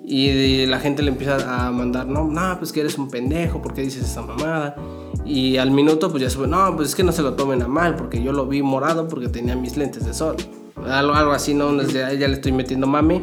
Y 0.05 0.67
la 0.67 0.79
gente 0.79 1.03
le 1.03 1.11
empieza 1.11 1.67
a 1.67 1.71
mandar, 1.73 2.07
no, 2.07 2.25
no, 2.25 2.59
pues 2.59 2.73
que 2.73 2.81
eres 2.81 2.97
un 2.97 3.09
pendejo, 3.09 3.61
¿por 3.61 3.75
qué 3.75 3.83
dices 3.83 4.05
esa 4.05 4.23
mamada? 4.23 4.77
Y 5.25 5.57
al 5.57 5.73
minuto 5.73 6.11
pues 6.11 6.23
ya 6.23 6.31
sube, 6.31 6.47
no, 6.47 6.75
pues 6.77 6.91
es 6.91 6.95
que 6.95 7.03
no 7.03 7.11
se 7.11 7.23
lo 7.23 7.35
tomen 7.35 7.61
a 7.63 7.69
mal, 7.69 7.97
porque 7.97 8.23
yo 8.23 8.33
lo 8.33 8.47
vi 8.47 8.63
morado 8.63 9.09
porque 9.09 9.29
tenía 9.29 9.57
mis 9.57 9.77
lentes 9.77 10.07
de 10.07 10.15
sol. 10.15 10.37
Algo, 10.89 11.15
algo 11.15 11.33
así, 11.33 11.55
¿no? 11.55 11.83
Ya 11.83 12.11
le 12.11 12.35
estoy 12.35 12.53
metiendo 12.53 12.87
mame. 12.87 13.23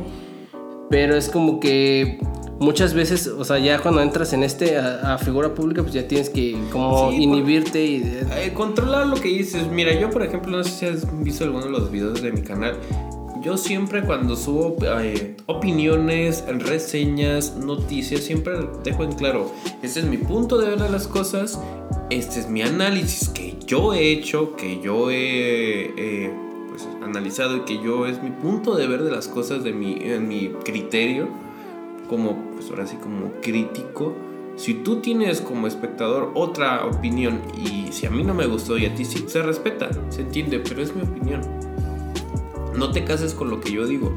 Pero 0.89 1.15
es 1.15 1.29
como 1.29 1.59
que 1.59 2.19
muchas 2.59 2.93
veces, 2.93 3.27
o 3.27 3.43
sea, 3.43 3.59
ya 3.59 3.79
cuando 3.79 4.01
entras 4.01 4.33
en 4.33 4.43
este 4.43 4.77
a, 4.77 5.17
figura 5.17 5.53
pública, 5.53 5.81
pues 5.81 5.93
ya 5.93 6.07
tienes 6.07 6.29
que 6.29 6.57
como 6.71 7.11
inhibirte 7.11 7.83
y... 7.83 7.95
Eh, 8.35 8.53
controlar 8.53 9.07
lo 9.07 9.15
que 9.15 9.29
dices. 9.29 9.67
Mira, 9.67 9.93
yo 9.99 10.09
por 10.09 10.23
ejemplo, 10.23 10.57
no 10.57 10.63
sé 10.63 10.71
si 10.71 10.85
has 10.85 11.23
visto 11.23 11.43
alguno 11.43 11.65
de 11.65 11.71
los 11.71 11.91
videos 11.91 12.21
de 12.21 12.31
mi 12.31 12.41
canal. 12.41 12.75
Yo 13.41 13.57
siempre 13.57 14.03
cuando 14.03 14.37
subo 14.37 14.77
eh, 15.01 15.35
opiniones, 15.47 16.45
reseñas, 16.47 17.57
noticias, 17.57 18.21
siempre 18.21 18.53
dejo 18.85 19.03
en 19.03 19.11
claro, 19.13 19.51
este 19.81 19.99
es 19.99 20.05
mi 20.05 20.17
punto 20.17 20.57
de 20.57 20.69
ver 20.69 20.79
de 20.79 20.89
las 20.89 21.07
cosas, 21.07 21.59
este 22.09 22.39
es 22.39 22.47
mi 22.47 22.61
análisis 22.61 23.27
que 23.27 23.57
yo 23.65 23.93
he 23.93 24.11
hecho, 24.11 24.55
que 24.55 24.79
yo 24.81 25.11
he 25.11 26.31
pues, 26.73 26.87
analizado 27.03 27.57
y 27.57 27.59
que 27.61 27.81
yo 27.81 28.07
es 28.07 28.23
mi 28.23 28.31
punto 28.31 28.75
de 28.75 28.87
ver 28.87 29.03
de 29.03 29.11
las 29.11 29.27
cosas, 29.27 29.63
de 29.63 29.73
mi, 29.73 29.97
en 30.01 30.27
mi 30.27 30.49
criterio, 30.63 31.27
como, 32.09 32.51
pues 32.55 32.69
ahora 32.71 32.87
sí, 32.87 32.97
como 32.97 33.31
crítico. 33.41 34.13
Si 34.55 34.73
tú 34.73 34.97
tienes 34.97 35.41
como 35.41 35.67
espectador 35.67 36.31
otra 36.33 36.85
opinión 36.85 37.41
y 37.55 37.91
si 37.91 38.05
a 38.05 38.11
mí 38.11 38.23
no 38.23 38.33
me 38.33 38.45
gustó 38.45 38.77
y 38.77 38.85
a 38.85 38.93
ti 38.93 39.05
sí, 39.05 39.25
se 39.27 39.41
respeta, 39.41 39.89
se 40.09 40.21
entiende, 40.21 40.59
pero 40.59 40.81
es 40.81 40.95
mi 40.95 41.03
opinión 41.03 41.41
no 42.75 42.91
te 42.91 43.03
cases 43.03 43.33
con 43.33 43.49
lo 43.49 43.59
que 43.59 43.71
yo 43.71 43.85
digo. 43.85 44.11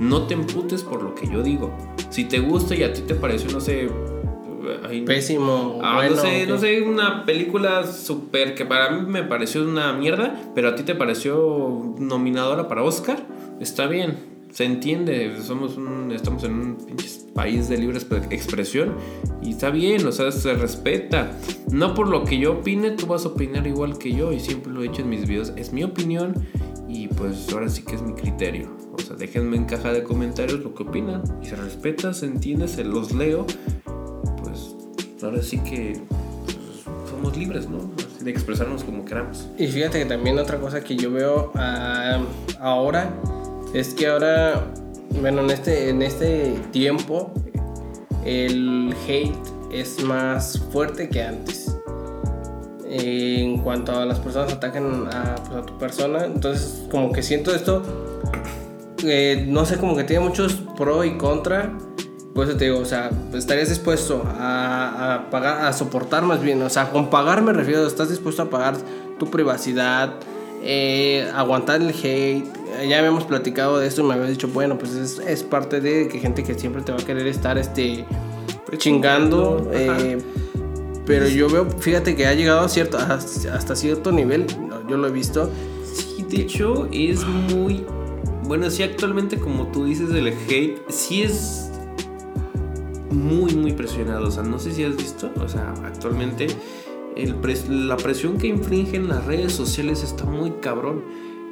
no 0.00 0.26
te 0.26 0.34
emputes 0.34 0.82
por 0.82 1.02
lo 1.02 1.14
que 1.14 1.26
yo 1.26 1.42
digo. 1.42 1.74
Si 2.10 2.24
te 2.24 2.38
gusta 2.38 2.74
y 2.74 2.82
a 2.82 2.92
ti 2.92 3.02
te 3.02 3.14
pareció, 3.14 3.50
no 3.50 3.60
sé, 3.60 3.88
ay, 4.88 5.02
Pésimo. 5.02 5.80
Ah, 5.82 5.96
bueno, 5.96 6.16
no 6.16 6.22
sé, 6.22 6.42
ok. 6.44 6.48
no 6.48 6.58
sé, 6.58 6.82
una 6.82 7.24
película 7.24 7.86
súper 7.86 8.54
que 8.54 8.64
para 8.64 8.90
mí 8.90 9.06
me 9.08 9.22
pareció 9.22 9.62
una 9.62 9.92
mierda, 9.92 10.40
pero 10.54 10.68
a 10.68 10.74
ti 10.74 10.82
te 10.82 10.94
pareció 10.94 11.94
nominadora 11.98 12.68
para 12.68 12.82
Oscar, 12.82 13.26
está 13.60 13.86
bien, 13.86 14.16
se 14.50 14.64
entiende, 14.64 15.36
somos 15.42 15.76
un, 15.76 16.12
estamos 16.12 16.44
en 16.44 16.52
un 16.52 16.76
pinche 16.76 17.06
país 17.34 17.68
de 17.68 17.76
libre 17.76 17.98
exp- 17.98 18.26
expresión 18.32 18.94
y 19.42 19.50
está 19.50 19.70
bien, 19.70 20.06
o 20.06 20.12
sea, 20.12 20.32
se 20.32 20.54
respeta. 20.54 21.32
No 21.70 21.92
por 21.94 22.08
lo 22.08 22.24
que 22.24 22.38
yo 22.38 22.52
opine, 22.52 22.92
tú 22.92 23.06
vas 23.06 23.24
a 23.26 23.28
opinar 23.28 23.66
igual 23.66 23.98
que 23.98 24.12
yo 24.12 24.32
y 24.32 24.40
siempre 24.40 24.72
lo 24.72 24.82
he 24.82 24.86
hecho 24.86 25.02
en 25.02 25.10
mis 25.10 25.26
videos, 25.28 25.52
es 25.56 25.72
mi 25.72 25.84
opinión 25.84 26.34
y 26.88 27.08
pues 27.08 27.52
ahora 27.52 27.68
sí 27.68 27.82
que 27.84 27.96
es 27.96 28.02
mi 28.02 28.14
criterio. 28.14 28.74
O 28.92 28.98
sea, 28.98 29.14
déjenme 29.16 29.56
en 29.58 29.66
caja 29.66 29.92
de 29.92 30.02
comentarios 30.02 30.60
lo 30.60 30.74
que 30.74 30.84
opinan 30.84 31.22
y 31.42 31.46
se 31.46 31.56
respeta, 31.56 32.14
se 32.14 32.24
entiende, 32.24 32.66
se 32.68 32.82
los 32.84 33.12
leo 33.12 33.44
ahora 35.22 35.42
sí 35.42 35.58
que 35.58 36.00
pues, 36.44 36.56
somos 37.10 37.36
libres, 37.36 37.68
¿no? 37.68 37.90
Así 37.96 38.24
de 38.24 38.30
expresarnos 38.30 38.84
como 38.84 39.04
queramos. 39.04 39.48
Y 39.58 39.66
fíjate 39.66 40.00
que 40.00 40.06
también 40.06 40.38
otra 40.38 40.58
cosa 40.58 40.82
que 40.82 40.96
yo 40.96 41.10
veo 41.10 41.52
ah, 41.54 42.20
ahora 42.60 43.12
es 43.74 43.94
que 43.94 44.06
ahora, 44.06 44.64
bueno, 45.20 45.42
en 45.42 45.50
este, 45.50 45.90
en 45.90 46.02
este 46.02 46.54
tiempo, 46.72 47.32
el 48.24 48.94
hate 49.06 49.36
es 49.72 50.02
más 50.02 50.58
fuerte 50.72 51.08
que 51.08 51.22
antes. 51.22 51.76
En 52.88 53.58
cuanto 53.58 53.92
a 53.92 54.06
las 54.06 54.20
personas 54.20 54.52
atacan 54.52 55.08
a, 55.12 55.34
pues, 55.34 55.58
a 55.58 55.62
tu 55.66 55.76
persona, 55.78 56.24
entonces 56.24 56.84
como 56.90 57.12
que 57.12 57.22
siento 57.22 57.54
esto, 57.54 57.82
eh, 59.04 59.44
no 59.48 59.66
sé, 59.66 59.76
como 59.76 59.96
que 59.96 60.04
tiene 60.04 60.24
muchos 60.24 60.54
pro 60.76 61.04
y 61.04 61.18
contra. 61.18 61.76
Por 62.36 62.46
eso 62.46 62.56
te 62.58 62.66
digo, 62.66 62.78
o 62.78 62.84
sea, 62.84 63.10
estarías 63.32 63.70
dispuesto 63.70 64.22
a, 64.26 65.14
a 65.14 65.30
pagar, 65.30 65.64
a 65.64 65.72
soportar 65.72 66.22
más 66.22 66.42
bien, 66.42 66.60
o 66.60 66.68
sea, 66.68 66.90
con 66.90 67.08
pagar 67.08 67.40
me 67.40 67.54
refiero, 67.54 67.86
estás 67.86 68.10
dispuesto 68.10 68.42
a 68.42 68.50
pagar 68.50 68.76
tu 69.18 69.30
privacidad, 69.30 70.12
eh, 70.62 71.26
aguantar 71.34 71.80
el 71.80 71.88
hate. 71.88 72.44
Ya 72.86 72.98
habíamos 72.98 73.24
platicado 73.24 73.78
de 73.78 73.86
esto 73.86 74.02
y 74.02 74.04
me 74.04 74.12
habías 74.12 74.28
dicho, 74.28 74.48
bueno, 74.48 74.76
pues 74.76 74.92
es, 74.92 75.18
es 75.18 75.42
parte 75.42 75.80
de 75.80 76.08
que 76.08 76.18
gente 76.18 76.44
que 76.44 76.52
siempre 76.54 76.82
te 76.82 76.92
va 76.92 76.98
a 76.98 77.04
querer 77.04 77.26
estar 77.26 77.56
este, 77.56 78.04
chingando. 78.76 79.70
eh, 79.72 80.18
pero 81.06 81.28
yo 81.28 81.48
veo, 81.48 81.70
fíjate 81.70 82.16
que 82.16 82.26
ha 82.26 82.34
llegado 82.34 82.60
a 82.60 82.68
cierto, 82.68 82.98
hasta 82.98 83.76
cierto 83.76 84.12
nivel, 84.12 84.46
yo 84.88 84.98
lo 84.98 85.08
he 85.08 85.10
visto, 85.10 85.50
Sí, 85.94 86.22
de 86.28 86.42
hecho 86.42 86.86
es 86.92 87.24
muy... 87.24 87.86
Bueno, 88.42 88.70
sí, 88.70 88.82
actualmente 88.82 89.38
como 89.38 89.68
tú 89.68 89.86
dices 89.86 90.10
el 90.10 90.28
hate, 90.28 90.78
sí 90.90 91.22
es 91.22 91.65
muy, 93.10 93.54
muy 93.54 93.72
presionado. 93.72 94.28
O 94.28 94.30
sea, 94.30 94.42
no 94.42 94.58
sé 94.58 94.72
si 94.72 94.84
has 94.84 94.96
visto, 94.96 95.30
o 95.42 95.48
sea, 95.48 95.74
actualmente 95.84 96.46
el 97.16 97.40
pres- 97.40 97.68
la 97.68 97.96
presión 97.96 98.38
que 98.38 98.46
infringen 98.46 99.08
las 99.08 99.24
redes 99.24 99.52
sociales 99.52 100.02
está 100.02 100.24
muy 100.24 100.50
cabrón. 100.60 101.02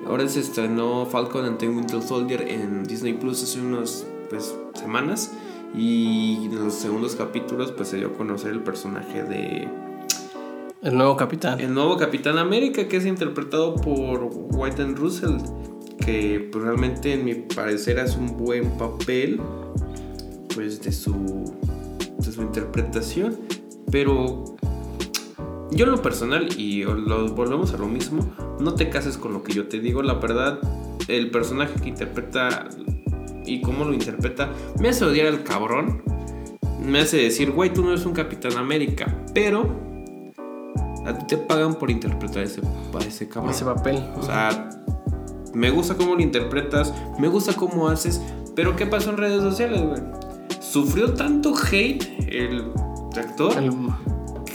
Ahora 0.06 0.28
se 0.28 0.40
estrenó 0.40 1.06
Falcon 1.06 1.46
and 1.46 1.58
the 1.58 1.68
Winter 1.68 2.02
Soldier 2.02 2.42
en 2.42 2.84
Disney 2.84 3.14
Plus 3.14 3.42
hace 3.42 3.60
unas 3.60 4.06
pues, 4.28 4.54
semanas. 4.74 5.32
Y 5.76 6.44
en 6.44 6.64
los 6.64 6.74
segundos 6.74 7.16
capítulos 7.16 7.72
pues 7.72 7.88
se 7.88 7.96
dio 7.96 8.08
a 8.08 8.12
conocer 8.12 8.52
el 8.52 8.60
personaje 8.60 9.24
de 9.24 9.66
el 10.82 10.96
nuevo 10.96 11.16
capitán. 11.16 11.58
el 11.60 11.72
nuevo 11.74 11.96
Capitán 11.96 12.36
América 12.38 12.86
que 12.86 12.98
es 12.98 13.06
interpretado 13.06 13.74
por 13.74 14.28
Whiten 14.52 14.94
Russell 14.94 15.38
que 15.98 16.48
pues, 16.52 16.62
realmente 16.62 17.14
en 17.14 17.24
mi 17.24 17.34
parecer 17.34 17.98
hace 17.98 18.18
un 18.18 18.36
buen 18.36 18.76
papel 18.78 19.40
pues 20.54 20.82
de 20.82 20.92
su 20.92 21.54
de 22.18 22.32
su 22.32 22.42
interpretación 22.42 23.36
pero 23.90 24.44
yo 25.70 25.84
en 25.84 25.90
lo 25.90 26.02
personal 26.02 26.48
y 26.58 26.84
lo 26.84 27.28
volvemos 27.34 27.74
a 27.74 27.78
lo 27.78 27.86
mismo 27.86 28.28
no 28.60 28.74
te 28.74 28.88
cases 28.88 29.18
con 29.18 29.32
lo 29.32 29.42
que 29.42 29.52
yo 29.52 29.68
te 29.68 29.80
digo 29.80 30.02
la 30.02 30.14
verdad 30.14 30.58
el 31.08 31.30
personaje 31.30 31.80
que 31.80 31.88
interpreta 31.88 32.68
y 33.44 33.60
cómo 33.60 33.84
lo 33.84 33.92
interpreta 33.92 34.50
me 34.80 34.88
hace 34.88 35.04
odiar 35.04 35.26
al 35.26 35.42
cabrón 35.42 36.02
me 36.80 37.00
hace 37.00 37.18
decir 37.18 37.50
güey 37.50 37.72
tú 37.72 37.82
no 37.82 37.90
eres 37.90 38.06
un 38.06 38.12
Capitán 38.12 38.56
América 38.56 39.14
pero 39.34 39.84
a 41.04 41.18
ti 41.18 41.26
te 41.26 41.36
pagan 41.36 41.74
por 41.74 41.90
interpretar 41.90 42.42
ese, 42.44 42.62
ese 43.06 43.28
cabrón. 43.28 43.50
Ese 43.50 43.64
papel. 43.64 44.02
O 44.16 44.22
sea, 44.22 44.70
me 45.52 45.70
gusta 45.70 45.94
cómo 45.94 46.14
lo 46.14 46.22
interpretas, 46.22 46.94
me 47.18 47.28
gusta 47.28 47.52
cómo 47.54 47.88
haces, 47.88 48.20
pero 48.56 48.74
¿qué 48.76 48.86
pasó 48.86 49.10
en 49.10 49.18
redes 49.18 49.42
sociales, 49.42 49.82
güey? 49.82 50.00
Sufrió 50.74 51.12
tanto 51.12 51.54
hate 51.54 52.02
el 52.26 52.64
actor 53.16 53.56
El- 53.58 53.70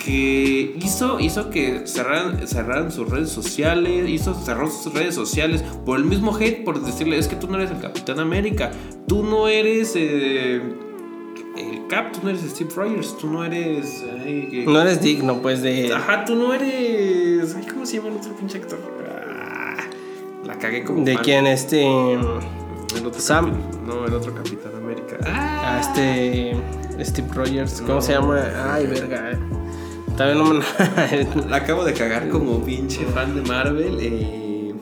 que 0.03 0.75
hizo, 0.81 1.17
hizo 1.17 1.49
que 1.49 1.87
cerraran, 1.87 2.45
cerraran 2.45 2.91
sus 2.91 3.09
redes 3.09 3.29
sociales, 3.29 4.09
hizo 4.09 4.33
cerró 4.33 4.69
sus 4.69 4.93
redes 4.93 5.15
sociales 5.15 5.63
por 5.85 5.97
el 5.97 6.03
mismo 6.03 6.35
hate, 6.35 6.65
por 6.65 6.83
decirle, 6.83 7.17
es 7.17 7.29
que 7.29 7.37
tú 7.37 7.47
no 7.47 7.55
eres 7.55 7.71
el 7.71 7.79
Capitán 7.79 8.19
América, 8.19 8.69
tú 9.07 9.23
no 9.23 9.47
eres 9.47 9.93
eh, 9.95 10.61
el 11.55 11.87
Cap, 11.87 12.11
tú 12.11 12.19
no 12.23 12.31
eres 12.31 12.41
Steve 12.41 12.69
Rogers, 12.75 13.17
tú 13.17 13.31
no 13.31 13.45
eres... 13.45 14.03
ay, 14.21 14.65
no 14.67 14.81
eres 14.81 15.01
digno, 15.01 15.41
pues, 15.41 15.61
de. 15.61 15.93
Ajá, 15.93 16.25
tú 16.25 16.35
no 16.35 16.53
eres. 16.53 17.55
ay, 17.55 17.65
¿Cómo 17.71 17.85
se 17.85 17.95
llama 17.95 18.09
el 18.09 18.17
otro 18.17 18.35
pinche 18.35 18.57
actor? 18.57 18.77
Ah, 19.09 19.77
la 20.43 20.59
cagué 20.59 20.83
como. 20.83 21.05
¿De 21.05 21.15
quién? 21.19 21.47
Este. 21.47 21.81
El 21.85 23.05
otro 23.05 23.21
Sam. 23.21 23.53
No, 23.87 24.05
el 24.05 24.13
otro 24.13 24.35
Capitán 24.35 24.73
América. 25.15 25.31
Ah, 25.31 25.77
A 25.77 25.81
este. 25.81 26.55
Steve 27.03 27.27
Rogers. 27.33 27.81
¿Cómo 27.81 27.95
No. 27.95 28.01
se 28.01 28.13
llama? 28.13 28.43
Ay, 28.73 28.87
verga. 28.87 29.37
También 30.17 30.37
no 30.37 30.45
me. 30.53 31.45
La 31.49 31.57
acabo 31.57 31.83
de 31.85 31.93
cagar 31.93 32.27
como 32.29 32.63
pinche 32.63 33.05
fan 33.05 33.35
de 33.35 33.41
Marvel. 33.41 33.97
eh, 34.01 34.73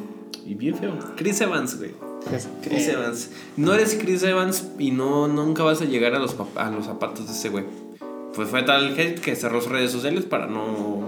y 0.45 0.53
bien 0.55 0.75
feo. 0.75 0.93
Chris 1.15 1.39
Evans, 1.41 1.77
güey. 1.77 1.91
Chris 2.63 2.87
Evans. 2.87 3.29
No 3.55 3.73
eres 3.73 3.95
Chris 4.01 4.23
Evans 4.23 4.67
y 4.79 4.91
no 4.91 5.27
nunca 5.27 5.63
vas 5.63 5.81
a 5.81 5.85
llegar 5.85 6.13
a 6.15 6.19
los, 6.19 6.35
a 6.55 6.69
los 6.71 6.85
zapatos 6.85 7.27
de 7.27 7.33
ese 7.33 7.49
güey. 7.49 7.65
Pues 8.33 8.49
fue 8.49 8.63
tal 8.63 8.97
hate 8.99 9.19
que 9.19 9.35
cerró 9.35 9.61
sus 9.61 9.71
redes 9.71 9.91
sociales 9.91 10.25
para 10.25 10.47
no 10.47 11.06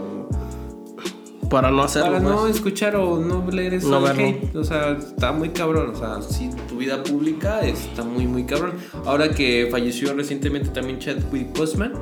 Para 1.49 1.71
no 1.71 1.83
hacerlo. 1.83 2.13
Para 2.13 2.19
no 2.19 2.41
pues. 2.41 2.55
escuchar 2.55 2.95
o 2.95 3.19
no 3.19 3.45
leer 3.49 3.75
eso 3.75 3.89
No 3.89 4.05
hate. 4.05 4.55
O 4.55 4.63
sea, 4.63 4.91
está 4.91 5.31
muy 5.31 5.49
cabrón. 5.49 5.91
O 5.91 5.95
sea, 5.95 6.21
si 6.21 6.49
tu 6.67 6.77
vida 6.77 7.03
pública 7.03 7.61
está 7.61 8.03
muy, 8.03 8.27
muy 8.27 8.45
cabrón. 8.45 8.73
Ahora 9.05 9.29
que 9.29 9.67
falleció 9.71 10.13
recientemente 10.13 10.69
también 10.69 10.99
Chadwick 10.99 11.57
Boseman, 11.57 11.93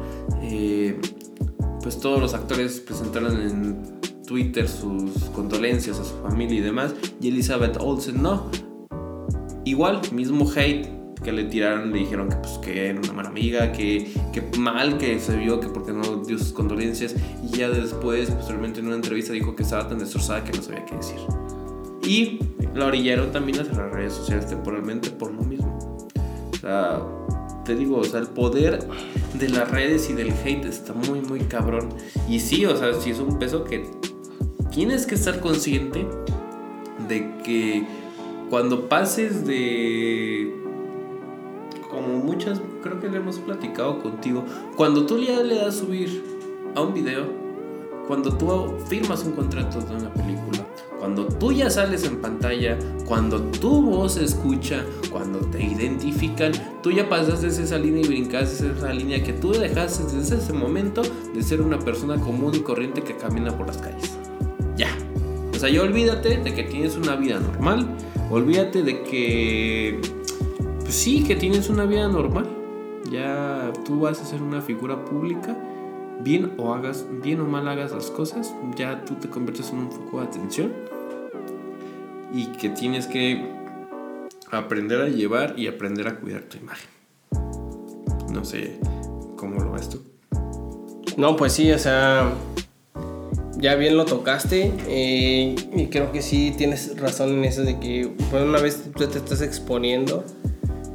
eh, 0.42 1.00
pues 1.82 2.00
todos 2.00 2.20
los 2.20 2.34
actores 2.34 2.80
presentaron 2.82 3.42
en 3.42 4.00
Twitter 4.26 4.68
sus 4.68 5.12
condolencias 5.34 6.00
a 6.00 6.04
su 6.04 6.16
familia 6.22 6.58
y 6.60 6.62
demás. 6.62 6.94
Y 7.22 7.30
Elizabeth 7.30 7.78
Olsen 7.80 8.22
no. 8.22 8.50
Igual, 9.64 10.02
mismo 10.12 10.50
hate 10.56 10.97
que 11.28 11.34
le 11.34 11.44
tiraron, 11.44 11.92
le 11.92 12.00
dijeron 12.00 12.30
que, 12.30 12.38
pues, 12.38 12.58
que 12.60 12.88
era 12.88 13.02
una 13.02 13.12
mala 13.12 13.28
amiga, 13.28 13.74
que, 13.74 14.10
que 14.32 14.42
mal 14.58 14.98
que 14.98 15.20
se 15.20 15.36
vio, 15.36 15.60
que 15.60 15.68
porque 15.68 15.92
no 15.92 16.24
dio 16.24 16.38
sus 16.38 16.54
condolencias. 16.54 17.16
Y 17.44 17.58
ya 17.58 17.70
después, 17.70 18.32
posteriormente 18.32 18.80
en 18.80 18.88
una 18.88 18.96
entrevista, 18.96 19.34
dijo 19.34 19.54
que 19.54 19.64
estaba 19.64 19.90
tan 19.90 20.00
destrozada 20.00 20.46
que 20.46 20.54
no 20.54 20.64
sabía 20.64 20.86
qué 20.86 20.96
decir. 20.96 21.18
Y 22.02 22.40
la 22.74 22.86
orillaron 22.86 23.34
también 23.34 23.60
a 23.60 23.66
cerrar 23.66 23.94
redes 23.94 24.14
sociales 24.14 24.48
temporalmente 24.48 25.10
por 25.10 25.34
lo 25.34 25.42
mismo. 25.42 26.08
O 26.54 26.56
sea, 26.62 27.02
te 27.66 27.76
digo, 27.76 27.98
o 27.98 28.04
sea, 28.06 28.22
el 28.22 28.28
poder 28.28 28.88
de 29.38 29.50
las 29.50 29.70
redes 29.70 30.10
y 30.10 30.14
del 30.14 30.32
hate 30.32 30.64
está 30.64 30.94
muy, 30.94 31.20
muy 31.20 31.42
cabrón. 31.42 31.90
Y 32.30 32.40
sí, 32.40 32.66
o 32.66 32.78
sea, 32.78 32.94
sí 32.94 33.10
es 33.10 33.20
un 33.20 33.38
peso 33.38 33.66
que 33.66 33.84
tienes 34.72 35.06
que 35.06 35.16
estar 35.16 35.42
consciente 35.42 36.08
de 37.10 37.38
que 37.44 37.86
cuando 38.50 38.88
pases 38.88 39.46
de 39.46 40.67
como 41.98 42.20
muchas 42.20 42.62
creo 42.84 43.00
que 43.00 43.10
le 43.10 43.18
hemos 43.18 43.40
platicado 43.40 44.00
contigo 44.00 44.46
cuando 44.76 45.06
tú 45.06 45.18
ya 45.18 45.42
le 45.42 45.56
das 45.56 45.78
subir 45.78 46.24
a 46.76 46.82
un 46.82 46.94
video 46.94 47.26
cuando 48.08 48.32
tú 48.38 48.76
firmas 48.88 49.24
un 49.24 49.34
contrato 49.34 49.82
de 49.82 49.96
una 49.96 50.14
película 50.14 50.66
cuando 51.00 51.26
tú 51.28 51.52
ya 51.52 51.70
sales 51.70 52.04
en 52.06 52.22
pantalla 52.22 52.78
cuando 53.06 53.42
tu 53.42 53.82
voz 53.82 54.14
se 54.14 54.26
escucha 54.26 54.86
cuando 55.12 55.40
te 55.40 55.64
identifican 55.64 56.52
tú 56.84 56.92
ya 56.92 57.10
pasaste 57.10 57.48
esa 57.48 57.78
línea 57.80 58.04
y 58.04 58.08
brincaste 58.08 58.72
esa 58.78 58.94
línea 58.94 59.24
que 59.24 59.34
tú 59.34 59.52
dejaste 59.52 60.16
desde 60.16 60.38
ese 60.38 60.54
momento 60.54 61.02
de 61.34 61.42
ser 61.42 61.62
una 61.62 61.80
persona 61.80 62.20
común 62.20 62.54
y 62.54 62.60
corriente 62.60 63.02
que 63.02 63.18
camina 63.18 63.56
por 63.58 63.68
las 63.68 63.78
calles 63.78 64.18
ya 64.76 64.90
o 65.58 65.60
sea, 65.60 65.70
ya 65.70 65.82
olvídate 65.82 66.38
de 66.38 66.54
que 66.54 66.62
tienes 66.62 66.96
una 66.98 67.16
vida 67.16 67.40
normal. 67.40 67.98
Olvídate 68.30 68.84
de 68.84 69.02
que. 69.02 70.00
Pues 70.88 70.96
sí, 70.96 71.22
que 71.26 71.36
tienes 71.36 71.70
una 71.70 71.84
vida 71.84 72.08
normal. 72.08 72.48
Ya 73.12 73.74
tú 73.84 74.00
vas 74.00 74.22
a 74.22 74.26
ser 74.26 74.42
una 74.42 74.62
figura 74.62 75.04
pública. 75.04 75.54
Bien 76.22 76.54
o 76.58 76.74
hagas, 76.74 77.06
bien 77.22 77.42
o 77.42 77.44
mal 77.44 77.68
hagas 77.68 77.92
las 77.92 78.10
cosas. 78.10 78.56
Ya 78.78 79.04
tú 79.04 79.16
te 79.16 79.28
conviertes 79.28 79.70
en 79.72 79.80
un 79.80 79.92
foco 79.92 80.22
de 80.22 80.28
atención. 80.28 80.72
Y 82.34 82.46
que 82.54 82.70
tienes 82.70 83.06
que 83.06 83.52
aprender 84.50 85.02
a 85.02 85.10
llevar 85.10 85.60
y 85.60 85.68
aprender 85.68 86.08
a 86.08 86.22
cuidar 86.22 86.44
tu 86.44 86.58
imagen. 86.58 86.90
No 88.32 88.46
sé 88.46 88.80
cómo 89.36 89.60
lo 89.60 89.74
ves 89.74 89.90
tú. 89.90 90.02
No, 91.18 91.36
pues 91.36 91.52
sí, 91.52 91.70
o 91.70 91.80
sea, 91.80 92.32
ya 93.58 93.76
bien 93.76 93.98
lo 93.98 94.06
tocaste 94.06 94.72
eh, 94.88 95.54
y 95.76 95.88
creo 95.88 96.14
que 96.14 96.22
sí 96.22 96.54
tienes 96.58 96.98
razón 96.98 97.32
en 97.32 97.44
eso 97.44 97.64
de 97.64 97.78
que 97.78 98.10
pues, 98.30 98.42
una 98.42 98.62
vez 98.62 98.86
tú 98.96 99.06
te 99.06 99.18
estás 99.18 99.42
exponiendo, 99.42 100.24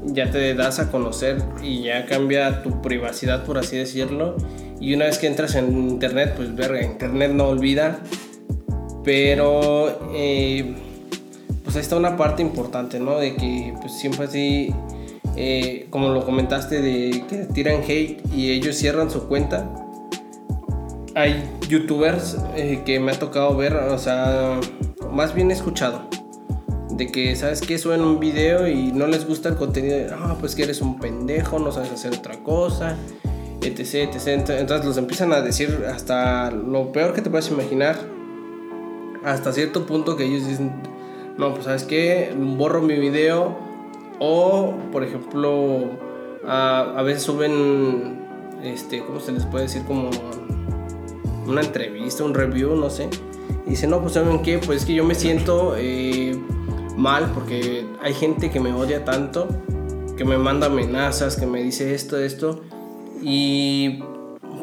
ya 0.06 0.30
te 0.30 0.54
das 0.54 0.78
a 0.78 0.90
conocer 0.90 1.42
y 1.62 1.82
ya 1.84 2.06
cambia 2.06 2.62
tu 2.62 2.82
privacidad, 2.82 3.44
por 3.44 3.58
así 3.58 3.76
decirlo. 3.76 4.36
Y 4.80 4.94
una 4.94 5.04
vez 5.04 5.18
que 5.18 5.26
entras 5.26 5.54
en 5.54 5.88
internet, 5.88 6.34
pues 6.36 6.54
verga, 6.54 6.82
internet 6.82 7.32
no 7.32 7.48
olvida. 7.48 8.00
Pero 9.04 10.00
eh, 10.14 10.74
pues 11.64 11.76
ahí 11.76 11.82
está 11.82 11.96
una 11.96 12.16
parte 12.16 12.42
importante, 12.42 13.00
¿no? 13.00 13.18
De 13.18 13.34
que 13.34 13.74
pues 13.80 13.92
siempre 13.92 14.24
así, 14.24 14.74
eh, 15.36 15.86
como 15.90 16.10
lo 16.10 16.24
comentaste, 16.24 16.80
de 16.80 17.24
que 17.28 17.36
tiran 17.52 17.82
hate 17.82 18.20
y 18.34 18.50
ellos 18.50 18.76
cierran 18.76 19.10
su 19.10 19.28
cuenta. 19.28 19.68
Hay 21.14 21.42
youtubers 21.68 22.38
eh, 22.56 22.82
que 22.84 22.98
me 22.98 23.12
ha 23.12 23.18
tocado 23.18 23.56
ver, 23.56 23.74
o 23.74 23.98
sea, 23.98 24.58
más 25.10 25.34
bien 25.34 25.50
escuchado. 25.50 26.08
De 27.02 27.10
que, 27.10 27.34
¿sabes 27.34 27.60
qué? 27.60 27.78
Suben 27.78 28.00
un 28.02 28.20
video 28.20 28.68
y 28.68 28.92
no 28.92 29.08
les 29.08 29.26
gusta 29.26 29.48
el 29.48 29.56
contenido. 29.56 30.06
Ah, 30.16 30.36
pues 30.38 30.54
que 30.54 30.62
eres 30.62 30.80
un 30.80 31.00
pendejo, 31.00 31.58
no 31.58 31.72
sabes 31.72 31.90
hacer 31.90 32.14
otra 32.14 32.38
cosa, 32.44 32.96
etc, 33.60 34.14
etc. 34.14 34.50
Entonces 34.50 34.86
los 34.86 34.96
empiezan 34.98 35.32
a 35.32 35.40
decir 35.40 35.84
hasta 35.92 36.52
lo 36.52 36.92
peor 36.92 37.12
que 37.12 37.20
te 37.20 37.28
puedes 37.28 37.50
imaginar. 37.50 37.98
Hasta 39.24 39.52
cierto 39.52 39.84
punto 39.84 40.16
que 40.16 40.26
ellos 40.26 40.46
dicen, 40.46 40.70
no, 41.38 41.52
pues 41.52 41.64
sabes 41.64 41.82
qué, 41.82 42.32
borro 42.38 42.80
mi 42.80 42.94
video. 42.94 43.58
O, 44.20 44.72
por 44.92 45.02
ejemplo, 45.02 45.90
a, 46.46 47.02
veces 47.02 47.24
suben, 47.24 48.20
este, 48.62 49.00
¿cómo 49.00 49.18
se 49.18 49.32
les 49.32 49.44
puede 49.46 49.64
decir? 49.64 49.82
Como 49.88 50.08
una 51.48 51.62
entrevista, 51.62 52.22
un 52.22 52.34
review, 52.34 52.76
no 52.76 52.90
sé. 52.90 53.08
Y 53.66 53.70
dicen, 53.70 53.90
no, 53.90 54.00
pues 54.00 54.12
saben 54.12 54.40
qué, 54.42 54.58
pues 54.58 54.82
es 54.82 54.86
que 54.86 54.94
yo 54.94 55.02
me 55.02 55.16
siento 55.16 55.74
eh, 55.76 56.38
mal 56.96 57.30
porque 57.32 57.86
hay 58.02 58.14
gente 58.14 58.50
que 58.50 58.60
me 58.60 58.72
odia 58.72 59.04
tanto, 59.04 59.48
que 60.16 60.24
me 60.24 60.38
manda 60.38 60.66
amenazas, 60.66 61.36
que 61.36 61.46
me 61.46 61.62
dice 61.62 61.94
esto, 61.94 62.18
esto. 62.18 62.62
Y 63.22 64.02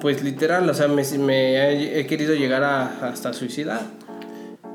pues 0.01 0.23
literal, 0.23 0.69
o 0.69 0.73
sea, 0.73 0.87
me, 0.87 1.03
me 1.17 1.99
he, 1.99 2.05
querido 2.07 2.35
llegar 2.35 2.63
a, 2.63 3.07
hasta 3.09 3.33
suicidar 3.33 3.81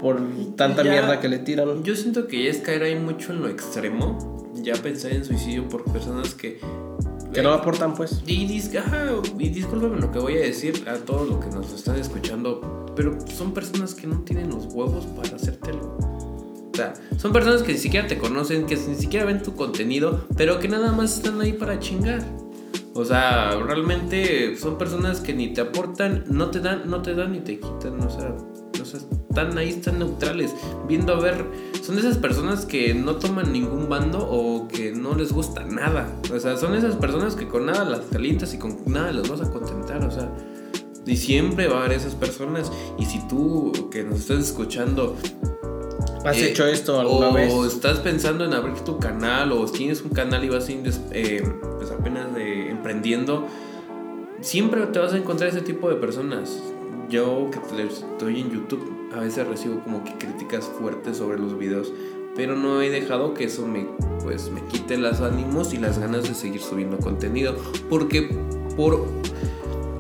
por 0.00 0.20
tanta 0.56 0.82
Ya- 0.82 0.90
mierda 0.90 1.20
que 1.20 1.28
le 1.28 1.38
tiran. 1.38 1.82
Yo 1.82 1.94
siento 1.96 2.26
que 2.26 2.44
ya 2.44 2.50
es 2.50 2.58
caer 2.58 2.82
ahí 2.82 2.96
mucho 2.96 3.32
en 3.32 3.42
lo 3.42 3.48
extremo. 3.48 4.52
Ya 4.56 4.74
pensar 4.74 5.12
en 5.12 5.24
suicidio 5.24 5.68
por 5.68 5.84
personas 5.84 6.34
que. 6.34 6.60
Que 7.32 7.42
no 7.42 7.52
aportan, 7.52 7.94
pues. 7.94 8.22
Y, 8.26 8.46
dis- 8.46 8.76
ajá, 8.78 9.06
y 9.38 9.48
discúlpame 9.48 10.00
lo 10.00 10.12
que 10.12 10.20
voy 10.20 10.34
a 10.36 10.40
decir 10.40 10.84
a 10.88 10.94
todos 10.94 11.28
los 11.28 11.44
que 11.44 11.50
nos 11.50 11.72
están 11.72 11.96
escuchando, 11.96 12.92
pero 12.94 13.18
son 13.26 13.52
personas 13.52 13.94
que 13.94 14.06
no 14.06 14.20
tienen 14.20 14.50
los 14.50 14.66
huevos 14.66 15.04
para 15.06 15.34
hacértelo. 15.34 15.98
O 16.74 16.76
sea, 16.76 16.92
son 17.18 17.32
personas 17.32 17.62
que 17.62 17.72
ni 17.72 17.78
siquiera 17.78 18.08
te 18.08 18.18
conocen, 18.18 18.66
que 18.66 18.74
ni 18.74 18.96
siquiera 18.96 19.24
ven 19.24 19.44
tu 19.44 19.54
contenido, 19.54 20.26
pero 20.36 20.58
que 20.58 20.66
nada 20.66 20.90
más 20.90 21.18
están 21.18 21.40
ahí 21.40 21.52
para 21.52 21.78
chingar. 21.78 22.20
O 22.94 23.04
sea, 23.04 23.56
realmente 23.64 24.56
son 24.56 24.76
personas 24.76 25.20
que 25.20 25.34
ni 25.34 25.54
te 25.54 25.60
aportan, 25.60 26.24
no 26.26 26.50
te 26.50 26.58
dan, 26.58 26.90
no 26.90 27.00
te 27.00 27.14
dan 27.14 27.30
ni 27.30 27.38
te 27.38 27.60
quitan, 27.60 28.00
o 28.00 28.10
sea, 28.10 28.34
o 28.82 28.84
sea, 28.84 28.98
están 29.28 29.56
ahí, 29.56 29.68
están 29.68 30.00
neutrales, 30.00 30.52
viendo 30.88 31.12
a 31.12 31.20
ver, 31.20 31.44
son 31.80 31.96
esas 31.96 32.18
personas 32.18 32.66
que 32.66 32.92
no 32.92 33.16
toman 33.16 33.52
ningún 33.52 33.88
bando 33.88 34.18
o 34.28 34.66
que 34.66 34.90
no 34.90 35.14
les 35.14 35.32
gusta 35.32 35.62
nada. 35.62 36.08
O 36.34 36.40
sea, 36.40 36.56
son 36.56 36.74
esas 36.74 36.96
personas 36.96 37.36
que 37.36 37.46
con 37.46 37.66
nada 37.66 37.84
las 37.84 38.00
calientas 38.06 38.52
y 38.52 38.58
con 38.58 38.78
nada 38.86 39.12
las 39.12 39.28
vas 39.28 39.42
a 39.42 39.50
contentar, 39.52 40.04
o 40.04 40.10
sea. 40.10 40.28
Y 41.06 41.16
siempre 41.18 41.68
va 41.68 41.76
a 41.76 41.78
haber 41.84 41.92
esas 41.92 42.16
personas. 42.16 42.72
Y 42.98 43.04
si 43.04 43.20
tú 43.28 43.90
que 43.92 44.02
nos 44.02 44.20
estás 44.20 44.38
escuchando 44.38 45.16
¿Has 46.24 46.38
eh, 46.38 46.50
hecho 46.50 46.66
esto 46.66 46.98
alguna 46.98 47.28
o 47.28 47.34
vez? 47.34 47.52
estás 47.74 48.00
pensando 48.00 48.44
en 48.44 48.54
abrir 48.54 48.76
tu 48.80 48.98
canal 48.98 49.52
o 49.52 49.66
tienes 49.66 50.00
un 50.02 50.10
canal 50.10 50.42
y 50.42 50.48
vas 50.48 50.68
eh, 50.68 51.42
pues 51.76 51.90
apenas 51.90 52.34
de 52.34 52.70
emprendiendo, 52.70 53.46
siempre 54.40 54.86
te 54.86 54.98
vas 54.98 55.12
a 55.12 55.18
encontrar 55.18 55.50
ese 55.50 55.60
tipo 55.60 55.88
de 55.90 55.96
personas. 55.96 56.62
Yo 57.10 57.50
que 57.52 57.58
estoy 57.58 58.40
en 58.40 58.50
YouTube, 58.50 59.10
a 59.14 59.20
veces 59.20 59.46
recibo 59.46 59.80
como 59.84 60.02
que 60.02 60.14
críticas 60.14 60.64
fuertes 60.64 61.18
sobre 61.18 61.38
los 61.38 61.58
videos, 61.58 61.92
pero 62.34 62.56
no 62.56 62.80
he 62.80 62.88
dejado 62.88 63.34
que 63.34 63.44
eso 63.44 63.66
me, 63.66 63.86
pues, 64.22 64.50
me 64.50 64.62
quite 64.64 64.96
los 64.96 65.20
ánimos 65.20 65.74
y 65.74 65.76
las 65.76 65.98
ganas 65.98 66.26
de 66.26 66.34
seguir 66.34 66.62
subiendo 66.62 66.96
contenido, 66.98 67.54
porque 67.90 68.30
por 68.74 69.06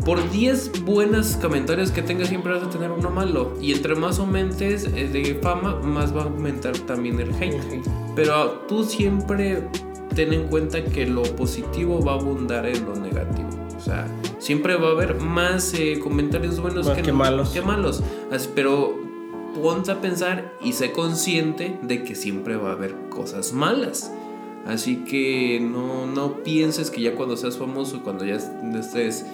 por 0.04 0.30
10 0.30 0.84
buenos 0.84 1.36
comentarios 1.36 1.90
que 1.90 2.02
tengas 2.02 2.28
siempre 2.28 2.52
vas 2.52 2.62
a 2.62 2.70
tener 2.70 2.90
uno 2.90 3.10
malo. 3.10 3.54
Y 3.60 3.72
entre 3.72 3.94
más 3.94 4.18
aumentes 4.18 4.84
eh, 4.94 5.08
de 5.08 5.34
fama, 5.42 5.76
más 5.82 6.14
va 6.14 6.22
a 6.22 6.24
aumentar 6.24 6.76
también 6.80 7.18
el 7.20 7.34
hate. 7.34 7.82
Pero 8.14 8.64
tú 8.68 8.84
siempre 8.84 9.68
ten 10.14 10.32
en 10.32 10.48
cuenta 10.48 10.84
que 10.84 11.06
lo 11.06 11.22
positivo 11.22 12.04
va 12.04 12.12
a 12.12 12.14
abundar 12.16 12.66
en 12.66 12.84
lo 12.84 12.94
negativo. 12.96 13.48
O 13.76 13.80
sea, 13.80 14.06
siempre 14.38 14.76
va 14.76 14.88
a 14.88 14.92
haber 14.92 15.16
más 15.16 15.74
eh, 15.74 15.98
comentarios 16.02 16.60
buenos 16.60 16.86
Más 16.86 16.98
que 17.00 17.12
malos. 17.12 17.50
que 17.50 17.60
malos. 17.62 18.02
Así- 18.30 18.48
pero 18.54 18.94
ponte 19.60 19.90
a 19.92 20.00
pensar 20.00 20.52
y 20.62 20.72
sé 20.72 20.92
consciente 20.92 21.78
de 21.82 22.02
que 22.02 22.14
siempre 22.14 22.56
va 22.56 22.70
a 22.70 22.72
haber 22.72 22.94
cosas 23.08 23.52
malas. 23.52 24.12
Así 24.66 25.04
que 25.04 25.60
no, 25.60 26.06
no 26.06 26.42
pienses 26.42 26.90
que 26.90 27.02
ya 27.02 27.14
cuando 27.14 27.36
seas 27.36 27.58
famoso, 27.58 28.02
cuando 28.02 28.24
ya 28.24 28.36
estés 28.36 29.26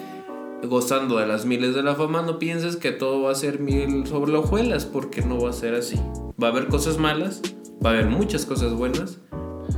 gozando 0.69 1.17
de 1.19 1.27
las 1.27 1.45
miles 1.47 1.75
de 1.75 1.83
la 1.83 1.95
fama, 1.95 2.23
no 2.23 2.39
pienses 2.39 2.77
que 2.77 2.93
todo 2.93 3.23
va 3.23 3.33
a 3.33 3.35
ser 3.35 3.61
miel 3.61 4.07
sobre 4.07 4.33
hojuelas, 4.37 4.85
porque 4.87 5.23
no 5.23 5.41
va 5.41 5.51
a 5.51 5.53
ser 5.55 5.75
así. 5.75 5.97
Va 6.43 6.49
a 6.49 6.51
haber 6.51 6.69
cosas 6.69 6.99
malas, 6.99 7.41
va 7.85 7.91
a 7.91 7.93
haber 7.95 8.07
muchas 8.07 8.45
cosas 8.47 8.75
buenas, 8.75 9.19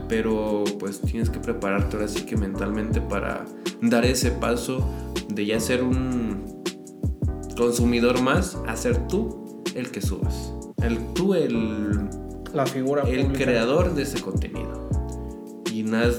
pero 0.08 0.64
pues 0.78 1.00
tienes 1.00 1.30
que 1.30 1.38
prepararte 1.38 1.96
ahora 1.96 2.08
sí 2.08 2.24
que 2.26 2.36
mentalmente 2.36 3.00
para 3.00 3.44
dar 3.80 4.04
ese 4.04 4.30
paso 4.30 4.86
de 5.28 5.46
ya 5.46 5.60
ser 5.60 5.82
un 5.82 6.62
consumidor 7.56 8.20
más 8.22 8.58
a 8.66 8.76
ser 8.76 9.06
tú 9.08 9.62
el 9.74 9.90
que 9.90 10.00
subas. 10.02 10.52
El, 10.82 10.98
tú 11.14 11.34
el, 11.34 12.08
La 12.52 12.66
figura 12.66 13.02
el 13.02 13.22
pública. 13.26 13.44
creador 13.44 13.94
de 13.94 14.02
ese 14.02 14.20
contenido. 14.20 14.88
Y 15.72 15.84
nada, 15.84 16.12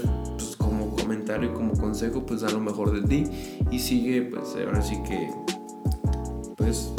comentario 1.04 1.50
y 1.50 1.52
como 1.52 1.74
consejo, 1.74 2.24
pues 2.24 2.42
a 2.42 2.50
lo 2.50 2.60
mejor 2.60 2.92
de 2.92 3.06
ti. 3.06 3.24
Y 3.70 3.78
sigue, 3.78 4.22
pues 4.22 4.56
ahora 4.56 4.82
sí 4.82 4.96
que, 5.06 5.30
pues 6.56 6.92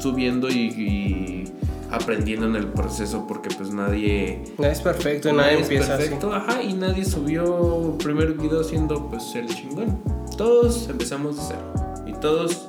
subiendo 0.00 0.48
y, 0.48 0.54
y 0.54 1.52
aprendiendo 1.90 2.46
en 2.46 2.56
el 2.56 2.68
proceso 2.68 3.26
porque 3.26 3.48
pues 3.56 3.72
nadie... 3.72 4.42
Nadie 4.58 4.72
es 4.72 4.80
perfecto 4.80 5.32
nadie, 5.32 5.54
es 5.54 5.62
empieza 5.62 5.96
perfecto, 5.96 6.32
ajá, 6.32 6.62
y 6.62 6.74
nadie 6.74 7.04
subió 7.04 7.92
el 7.92 7.98
primer 7.98 8.34
video 8.34 8.62
siendo 8.64 9.08
pues 9.08 9.34
el 9.34 9.46
chingón. 9.46 9.98
Todos 10.36 10.88
empezamos 10.88 11.36
de 11.36 11.42
cero. 11.48 12.04
Y 12.06 12.12
todos 12.20 12.68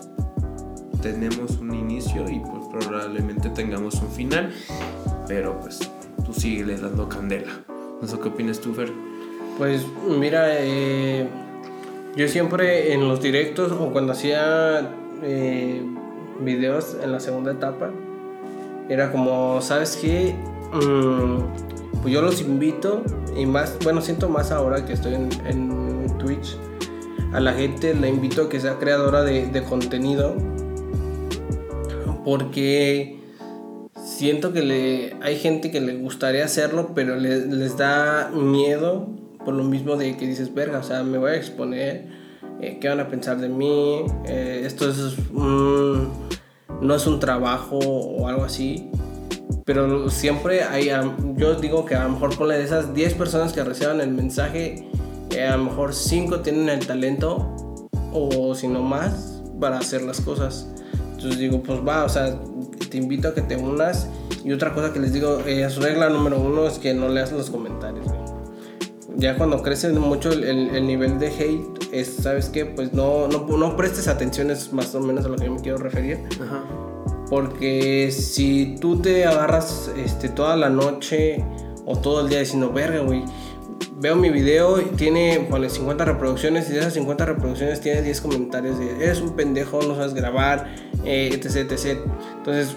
tenemos 1.02 1.58
un 1.58 1.74
inicio 1.74 2.30
y 2.30 2.40
pues 2.40 2.64
probablemente 2.72 3.50
tengamos 3.50 3.96
un 3.96 4.10
final. 4.10 4.54
Pero 5.28 5.60
pues 5.60 5.80
tú 6.26 6.34
síguele 6.34 6.78
dando 6.78 7.10
candela. 7.10 7.52
No 8.02 8.08
sé 8.08 8.18
qué 8.20 8.30
opinas 8.30 8.60
tú, 8.60 8.74
Fer. 8.74 9.07
Pues 9.58 9.86
mira, 10.08 10.50
eh, 10.60 11.28
yo 12.16 12.28
siempre 12.28 12.94
en 12.94 13.08
los 13.08 13.22
directos 13.22 13.72
o 13.72 13.92
cuando 13.92 14.14
hacía 14.14 14.92
eh, 15.24 15.82
videos 16.42 16.96
en 17.02 17.12
la 17.12 17.20
segunda 17.20 17.52
etapa, 17.54 17.92
era 18.90 19.12
como, 19.12 19.62
¿sabes 19.62 19.98
qué? 20.02 20.36
Mm, 20.74 22.02
pues 22.02 22.14
yo 22.14 22.22
los 22.22 22.42
invito 22.42 23.02
y 23.36 23.46
más, 23.46 23.78
bueno, 23.84 24.02
siento 24.02 24.30
más 24.30 24.52
ahora 24.52 24.86
que 24.86 24.94
estoy 24.94 25.16
en, 25.16 26.08
Twitch. 26.20 26.58
A 27.34 27.40
la 27.40 27.54
gente 27.54 27.94
la 27.94 28.08
invito 28.08 28.44
a 28.44 28.50
que 28.50 28.60
sea 28.60 28.78
creadora 28.80 29.24
de, 29.24 29.48
de 29.48 29.64
contenido 29.64 30.36
porque 32.26 33.20
siento 34.04 34.52
que 34.54 34.62
le, 34.62 35.16
hay 35.22 35.38
gente 35.38 35.70
que 35.70 35.80
le 35.80 35.96
gustaría 35.98 36.44
hacerlo, 36.46 36.92
pero 36.96 37.16
le- 37.18 37.46
les 37.46 37.78
da 37.78 38.32
miedo 38.34 39.08
por 39.48 39.56
lo 39.56 39.64
mismo 39.64 39.96
de 39.96 40.18
que 40.18 40.28
dices, 40.28 40.54
verga, 40.54 40.80
o 40.80 40.84
sea, 40.84 41.04
me 41.04 41.18
voy 41.18 41.32
a 41.32 41.36
exponer, 41.36 42.10
eh, 42.60 42.80
¿qué 42.82 42.90
van 42.90 43.00
a 43.00 43.08
pensar 43.08 43.38
de 43.40 43.48
mí? 43.48 44.02
Eh, 44.26 44.64
esto 44.66 44.90
es 44.90 44.98
un- 45.34 46.10
no 46.82 46.94
es 46.94 47.08
un 47.08 47.18
trabajo 47.22 47.78
o 47.80 48.28
algo 48.28 48.44
así. 48.44 48.92
Pero 49.64 50.10
siempre 50.10 50.64
hay, 50.64 50.90
yo 51.38 51.56
digo 51.56 51.86
que 51.86 51.96
a 51.96 52.04
lo 52.04 52.10
mejor 52.10 52.36
con 52.36 52.50
de 52.50 52.62
esas 52.62 52.94
10 52.94 53.14
personas 53.14 53.54
que 53.54 53.64
reciban 53.64 54.02
el 54.02 54.12
mensaje, 54.12 54.90
eh, 55.32 55.46
a 55.46 55.56
lo 55.56 55.64
mejor 55.64 55.94
5 55.94 56.42
tienen 56.42 56.68
el 56.68 56.86
talento 56.86 57.88
o 58.12 58.54
si 58.54 58.68
no 58.68 58.82
más 58.82 59.42
para 59.62 59.78
hacer 59.78 60.02
las 60.02 60.20
cosas. 60.20 60.68
Entonces 61.14 61.40
digo, 61.40 61.64
pues 61.64 61.80
va, 61.88 62.04
o 62.04 62.10
sea, 62.10 62.38
te 62.90 62.98
invito 62.98 63.30
a 63.30 63.34
que 63.34 63.42
te 63.44 63.56
unas 63.56 64.10
Y 64.44 64.52
otra 64.52 64.74
cosa 64.74 64.92
que 64.92 65.00
les 65.00 65.14
digo, 65.14 65.40
es 65.46 65.78
regla 65.78 66.10
número 66.10 66.38
uno 66.38 66.68
es 66.68 66.80
que 66.80 66.94
no 66.94 67.08
leas 67.08 67.32
los 67.32 67.50
comentarios. 67.50 68.06
Ya 69.18 69.36
cuando 69.36 69.62
crece 69.64 69.90
mucho 69.90 70.32
el, 70.32 70.44
el- 70.44 70.76
el 70.76 70.86
nivel 70.88 71.18
de 71.20 71.28
hate, 71.28 71.90
es, 71.92 72.18
¿sabes 72.22 72.50
qué? 72.50 72.66
Pues 72.66 72.94
no, 72.94 73.28
no, 73.28 73.46
no 73.58 73.76
prestes 73.76 74.08
atención, 74.08 74.52
es 74.52 74.72
más 74.74 74.94
o 74.96 75.00
menos 75.00 75.26
a 75.26 75.30
lo 75.30 75.36
que 75.38 75.46
yo 75.46 75.52
me 75.54 75.60
quiero 75.62 75.78
referir. 75.80 76.20
Ajá. 76.42 76.64
Porque 77.30 78.10
si 78.12 78.76
tú 78.80 79.02
te 79.02 79.26
agarras 79.26 79.92
este, 79.98 80.30
toda 80.30 80.56
la 80.56 80.70
noche 80.70 81.44
o 81.86 81.98
todo 81.98 82.22
el 82.22 82.30
día 82.30 82.40
diciendo, 82.40 82.72
verga, 82.72 83.00
güey, 83.00 83.24
veo 84.00 84.16
mi 84.16 84.30
video 84.30 84.80
y 84.80 84.86
tiene, 84.96 85.46
ponle 85.50 85.70
50 85.70 86.06
reproducciones 86.06 86.70
y 86.70 86.74
de 86.74 86.80
esas 86.80 86.94
50 86.94 87.26
reproducciones 87.26 87.82
tiene 87.82 88.02
10 88.04 88.22
comentarios 88.22 88.78
de, 88.80 89.04
eres 89.04 89.20
un 89.20 89.32
pendejo, 89.36 89.82
no 89.82 89.96
sabes 89.96 90.14
grabar, 90.14 90.74
eh, 91.04 91.30
etc, 91.34 91.70
etc. 91.72 92.00
Entonces, 92.38 92.76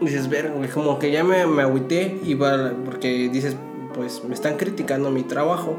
dices, 0.00 0.28
verga, 0.28 0.52
güey, 0.54 0.68
como 0.68 0.98
que 0.98 1.10
ya 1.10 1.22
me, 1.24 1.46
me 1.46 1.62
agüité 1.62 2.18
y 2.24 2.34
va, 2.34 2.72
porque 2.84 3.28
dices, 3.32 3.56
pues 3.94 4.22
me 4.24 4.34
están 4.34 4.56
criticando 4.56 5.10
mi 5.10 5.22
trabajo. 5.22 5.76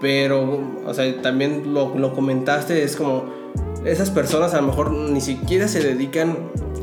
Pero, 0.00 0.60
o 0.84 0.92
sea, 0.94 1.22
también 1.22 1.72
lo, 1.72 1.96
lo 1.96 2.12
comentaste, 2.14 2.82
es 2.82 2.96
como, 2.96 3.24
esas 3.84 4.10
personas 4.10 4.52
a 4.52 4.60
lo 4.60 4.66
mejor 4.66 4.90
ni 4.92 5.20
siquiera 5.22 5.68
se 5.68 5.80
dedican 5.82 6.36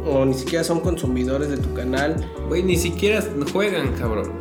o 0.06 0.26
ni 0.26 0.34
siquiera 0.34 0.64
son 0.64 0.80
consumidores 0.80 1.50
de 1.50 1.58
tu 1.58 1.74
canal. 1.74 2.16
Güey, 2.48 2.64
ni 2.64 2.76
siquiera 2.76 3.24
juegan, 3.52 3.94
cabrón. 3.94 4.32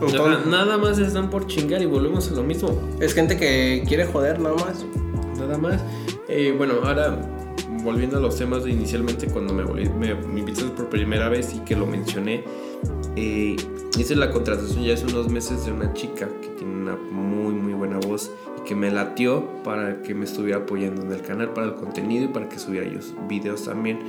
Entonces- 0.00 0.46
nada 0.46 0.76
más 0.78 0.98
están 0.98 1.28
por 1.30 1.46
chingar 1.46 1.82
y 1.82 1.86
volvemos 1.86 2.30
a 2.30 2.34
lo 2.34 2.42
mismo. 2.42 2.70
Es 3.00 3.12
gente 3.14 3.36
que 3.36 3.84
quiere 3.86 4.06
joder 4.06 4.40
nada 4.40 4.54
más. 4.56 4.84
Nada 5.38 5.58
más. 5.58 5.82
Eh, 6.28 6.54
bueno, 6.56 6.74
ahora 6.82 7.18
volviendo 7.82 8.16
a 8.16 8.20
los 8.20 8.36
temas 8.36 8.64
de 8.64 8.70
inicialmente 8.70 9.26
cuando 9.26 9.52
me, 9.52 9.64
volví- 9.64 9.92
me, 9.94 10.14
me 10.14 10.40
invitaste 10.40 10.70
por 10.70 10.88
primera 10.88 11.28
vez 11.28 11.54
y 11.54 11.58
que 11.60 11.76
lo 11.76 11.84
mencioné, 11.86 12.44
eh, 13.16 13.56
hice 13.98 14.16
la 14.16 14.30
contratación 14.30 14.82
ya 14.82 14.94
hace 14.94 15.06
unos 15.06 15.28
meses 15.28 15.64
de 15.64 15.72
una 15.72 15.92
chica 15.92 16.28
que 16.40 16.48
tiene 16.48 16.74
una 16.74 16.96
muy 16.96 17.54
muy 17.54 17.72
buena 17.74 17.98
voz 17.98 18.30
y 18.58 18.68
que 18.68 18.74
me 18.74 18.90
latió 18.90 19.62
para 19.62 20.02
que 20.02 20.14
me 20.14 20.24
estuviera 20.24 20.58
apoyando 20.58 21.02
en 21.02 21.12
el 21.12 21.22
canal 21.22 21.52
para 21.52 21.68
el 21.68 21.74
contenido 21.74 22.24
y 22.24 22.28
para 22.28 22.48
que 22.48 22.58
subiera 22.58 22.86
yo 22.88 23.00
videos 23.28 23.64
también. 23.64 24.00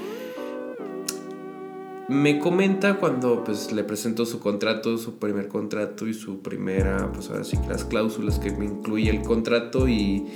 Me 2.07 2.37
comenta 2.37 2.97
cuando 2.99 3.43
pues 3.43 3.71
le 3.71 3.83
presento 3.83 4.27
su 4.27 4.39
contrato, 4.39 4.97
su 4.99 5.17
primer 5.17 5.47
contrato 5.47 6.07
y 6.07 6.13
su 6.13 6.39
primera, 6.39 7.11
pues 7.11 7.31
ahora 7.31 7.43
sí 7.43 7.57
las 7.67 7.83
cláusulas 7.83 8.37
que 8.37 8.51
me 8.51 8.65
incluye 8.65 9.09
el 9.09 9.23
contrato 9.23 9.87
y, 9.87 10.27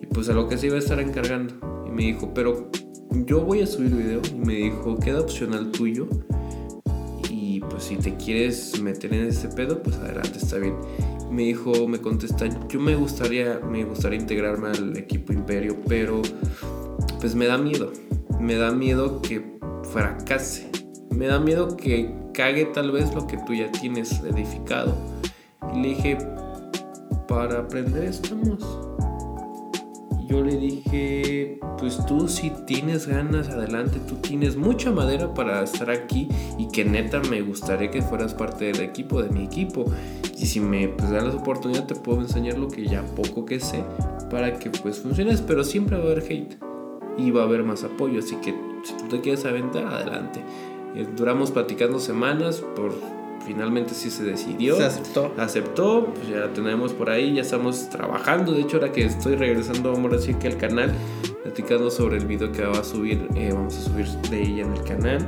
y, 0.00 0.06
pues 0.14 0.28
a 0.28 0.34
lo 0.34 0.48
que 0.48 0.56
se 0.56 0.68
iba 0.68 0.76
a 0.76 0.78
estar 0.78 1.00
encargando. 1.00 1.84
Y 1.84 1.90
me 1.90 2.02
dijo, 2.04 2.32
pero 2.32 2.70
yo 3.24 3.40
voy 3.40 3.62
a 3.62 3.66
subir 3.66 3.90
video. 3.90 4.20
Y 4.30 4.34
me 4.34 4.54
dijo, 4.54 4.96
queda 4.98 5.20
opcional 5.20 5.72
tuyo. 5.72 6.06
Pues 7.70 7.84
si 7.84 7.96
te 7.96 8.14
quieres 8.16 8.80
meter 8.80 9.12
en 9.14 9.26
ese 9.26 9.48
pedo, 9.48 9.82
pues 9.82 9.96
adelante, 9.96 10.38
está 10.38 10.56
bien. 10.58 10.74
Me 11.30 11.42
dijo, 11.42 11.88
me 11.88 12.00
contesta, 12.00 12.46
yo 12.68 12.80
me 12.80 12.94
gustaría, 12.94 13.60
me 13.60 13.84
gustaría 13.84 14.18
integrarme 14.18 14.68
al 14.68 14.96
equipo 14.96 15.32
Imperio, 15.32 15.76
pero 15.88 16.22
pues 17.20 17.34
me 17.34 17.46
da 17.46 17.58
miedo. 17.58 17.92
Me 18.40 18.56
da 18.56 18.70
miedo 18.70 19.20
que 19.22 19.58
fracase. 19.92 20.70
Me 21.10 21.26
da 21.26 21.40
miedo 21.40 21.76
que 21.76 22.14
cague 22.32 22.66
tal 22.66 22.92
vez 22.92 23.14
lo 23.14 23.26
que 23.26 23.38
tú 23.38 23.54
ya 23.54 23.70
tienes 23.72 24.20
edificado. 24.20 24.94
Y 25.74 25.80
le 25.80 25.88
dije, 25.88 26.18
para 27.26 27.60
aprender 27.60 28.04
estamos. 28.04 28.85
Yo 30.28 30.42
le 30.42 30.56
dije, 30.56 31.60
pues 31.78 32.04
tú 32.06 32.28
si 32.28 32.50
tienes 32.66 33.06
ganas, 33.06 33.48
adelante, 33.48 34.00
tú 34.00 34.16
tienes 34.16 34.56
mucha 34.56 34.90
madera 34.90 35.32
para 35.34 35.62
estar 35.62 35.90
aquí 35.90 36.28
y 36.58 36.68
que 36.68 36.84
neta 36.84 37.20
me 37.20 37.42
gustaría 37.42 37.90
que 37.90 38.02
fueras 38.02 38.34
parte 38.34 38.66
del 38.66 38.80
equipo, 38.80 39.22
de 39.22 39.30
mi 39.30 39.44
equipo. 39.44 39.84
Y 40.36 40.46
si 40.46 40.60
me 40.60 40.88
pues, 40.88 41.10
la 41.10 41.24
oportunidad 41.30 41.86
te 41.86 41.94
puedo 41.94 42.20
enseñar 42.20 42.58
lo 42.58 42.68
que 42.68 42.86
ya 42.86 43.02
poco 43.02 43.44
que 43.44 43.60
sé 43.60 43.84
para 44.30 44.58
que 44.58 44.70
pues 44.70 44.98
funciones, 44.98 45.40
pero 45.42 45.62
siempre 45.62 45.96
va 45.96 46.02
a 46.02 46.06
haber 46.06 46.24
hate 46.24 46.56
y 47.16 47.30
va 47.30 47.42
a 47.42 47.44
haber 47.44 47.62
más 47.62 47.84
apoyo, 47.84 48.18
así 48.18 48.36
que 48.36 48.54
si 48.82 48.94
tú 48.96 49.08
te 49.08 49.20
quieres 49.20 49.44
aventar, 49.44 49.86
adelante. 49.86 50.40
Eh, 50.94 51.06
Duramos 51.16 51.50
platicando 51.50 51.98
semanas, 51.98 52.62
por 52.74 52.92
finalmente 53.46 53.94
sí 53.94 54.10
se 54.10 54.24
decidió. 54.24 54.76
Se 54.76 54.84
aceptó. 54.84 55.32
Aceptó, 55.38 56.12
pues 56.12 56.28
ya 56.28 56.38
la 56.38 56.52
tenemos 56.52 56.92
por 56.92 57.08
ahí, 57.08 57.34
ya 57.34 57.42
estamos 57.42 57.88
trabajando. 57.88 58.52
De 58.52 58.62
hecho, 58.62 58.78
ahora 58.78 58.90
que 58.90 59.04
estoy 59.04 59.36
regresando, 59.36 59.92
vamos 59.92 60.12
a 60.12 60.16
decir 60.16 60.36
que 60.36 60.48
al 60.48 60.56
canal, 60.56 60.92
platicando 61.44 61.90
sobre 61.90 62.16
el 62.18 62.26
video 62.26 62.50
que 62.50 62.64
va 62.64 62.78
a 62.78 62.84
subir, 62.84 63.28
eh, 63.36 63.50
vamos 63.52 63.76
a 63.78 63.82
subir 63.82 64.06
de 64.06 64.42
ella 64.42 64.62
en 64.64 64.72
el 64.72 64.82
canal. 64.82 65.26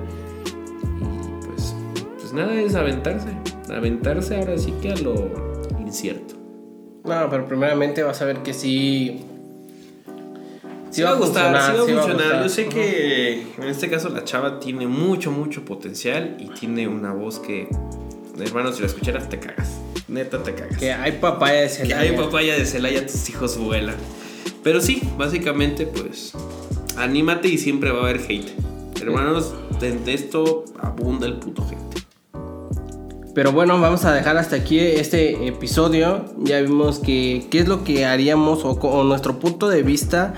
Y 1.01 1.47
pues, 1.47 1.75
pues 2.19 2.33
nada, 2.33 2.61
es 2.61 2.75
aventarse. 2.75 3.29
Aventarse 3.73 4.37
ahora 4.37 4.59
sí 4.59 4.75
que 4.83 4.91
a 4.91 4.97
lo 4.97 5.31
incierto. 5.79 6.35
No, 7.05 7.31
pero 7.31 7.47
primeramente 7.47 8.03
vas 8.03 8.21
a 8.21 8.25
ver 8.25 8.39
que 8.39 8.53
sí. 8.53 9.25
Sí 10.91 11.03
va 11.03 11.11
a 11.11 11.15
gustar, 11.15 11.49
sí 11.49 11.53
va 11.53 11.83
a 11.83 11.87
sí 11.87 11.93
va 11.93 12.01
a 12.01 12.03
funcionar. 12.03 12.15
gustar. 12.15 12.43
Yo 12.43 12.49
sé 12.49 12.67
que 12.67 13.43
en 13.59 13.69
este 13.69 13.89
caso 13.89 14.09
la 14.09 14.25
chava 14.25 14.59
tiene 14.59 14.87
mucho, 14.87 15.31
mucho 15.31 15.65
potencial 15.65 16.37
y 16.41 16.49
tiene 16.49 16.89
una 16.89 17.13
voz 17.13 17.39
que, 17.39 17.69
hermano, 18.45 18.73
si 18.73 18.81
la 18.81 18.87
escucharas 18.87 19.29
te 19.29 19.39
cagas. 19.39 19.69
Neta 20.09 20.43
te 20.43 20.55
cagas. 20.55 20.79
Que 20.79 20.93
hay 20.93 21.13
papaya 21.13 21.61
de 21.63 21.69
Que 21.69 21.75
Celaya. 21.75 22.01
hay 22.01 22.17
papaya 22.17 22.55
de 22.55 22.65
Celaya, 22.65 23.07
tus 23.07 23.29
hijos 23.29 23.59
vuelan. 23.59 23.97
Pero 24.63 24.81
sí, 24.81 25.03
básicamente, 25.17 25.87
pues, 25.87 26.33
anímate 26.97 27.49
y 27.49 27.59
siempre 27.59 27.91
va 27.93 28.01
a 28.01 28.03
haber 28.03 28.21
hate. 28.29 28.51
Hermanos, 29.01 29.55
de 29.81 30.15
esto 30.15 30.65
abunda 30.81 31.27
el 31.27 31.35
puto 31.39 31.65
hate. 31.65 31.79
Pero 33.35 33.53
bueno, 33.53 33.81
vamos 33.81 34.05
a 34.05 34.13
dejar 34.13 34.37
hasta 34.37 34.57
aquí 34.57 34.81
este 34.81 35.47
episodio. 35.47 36.25
Ya 36.39 36.61
vimos 36.61 36.99
que 36.99 37.47
qué 37.51 37.61
es 37.61 37.69
lo 37.69 37.85
que 37.85 38.05
haríamos 38.05 38.65
o, 38.65 38.71
o 38.73 39.05
nuestro 39.05 39.39
punto 39.39 39.69
de 39.69 39.85
vista 39.85 40.35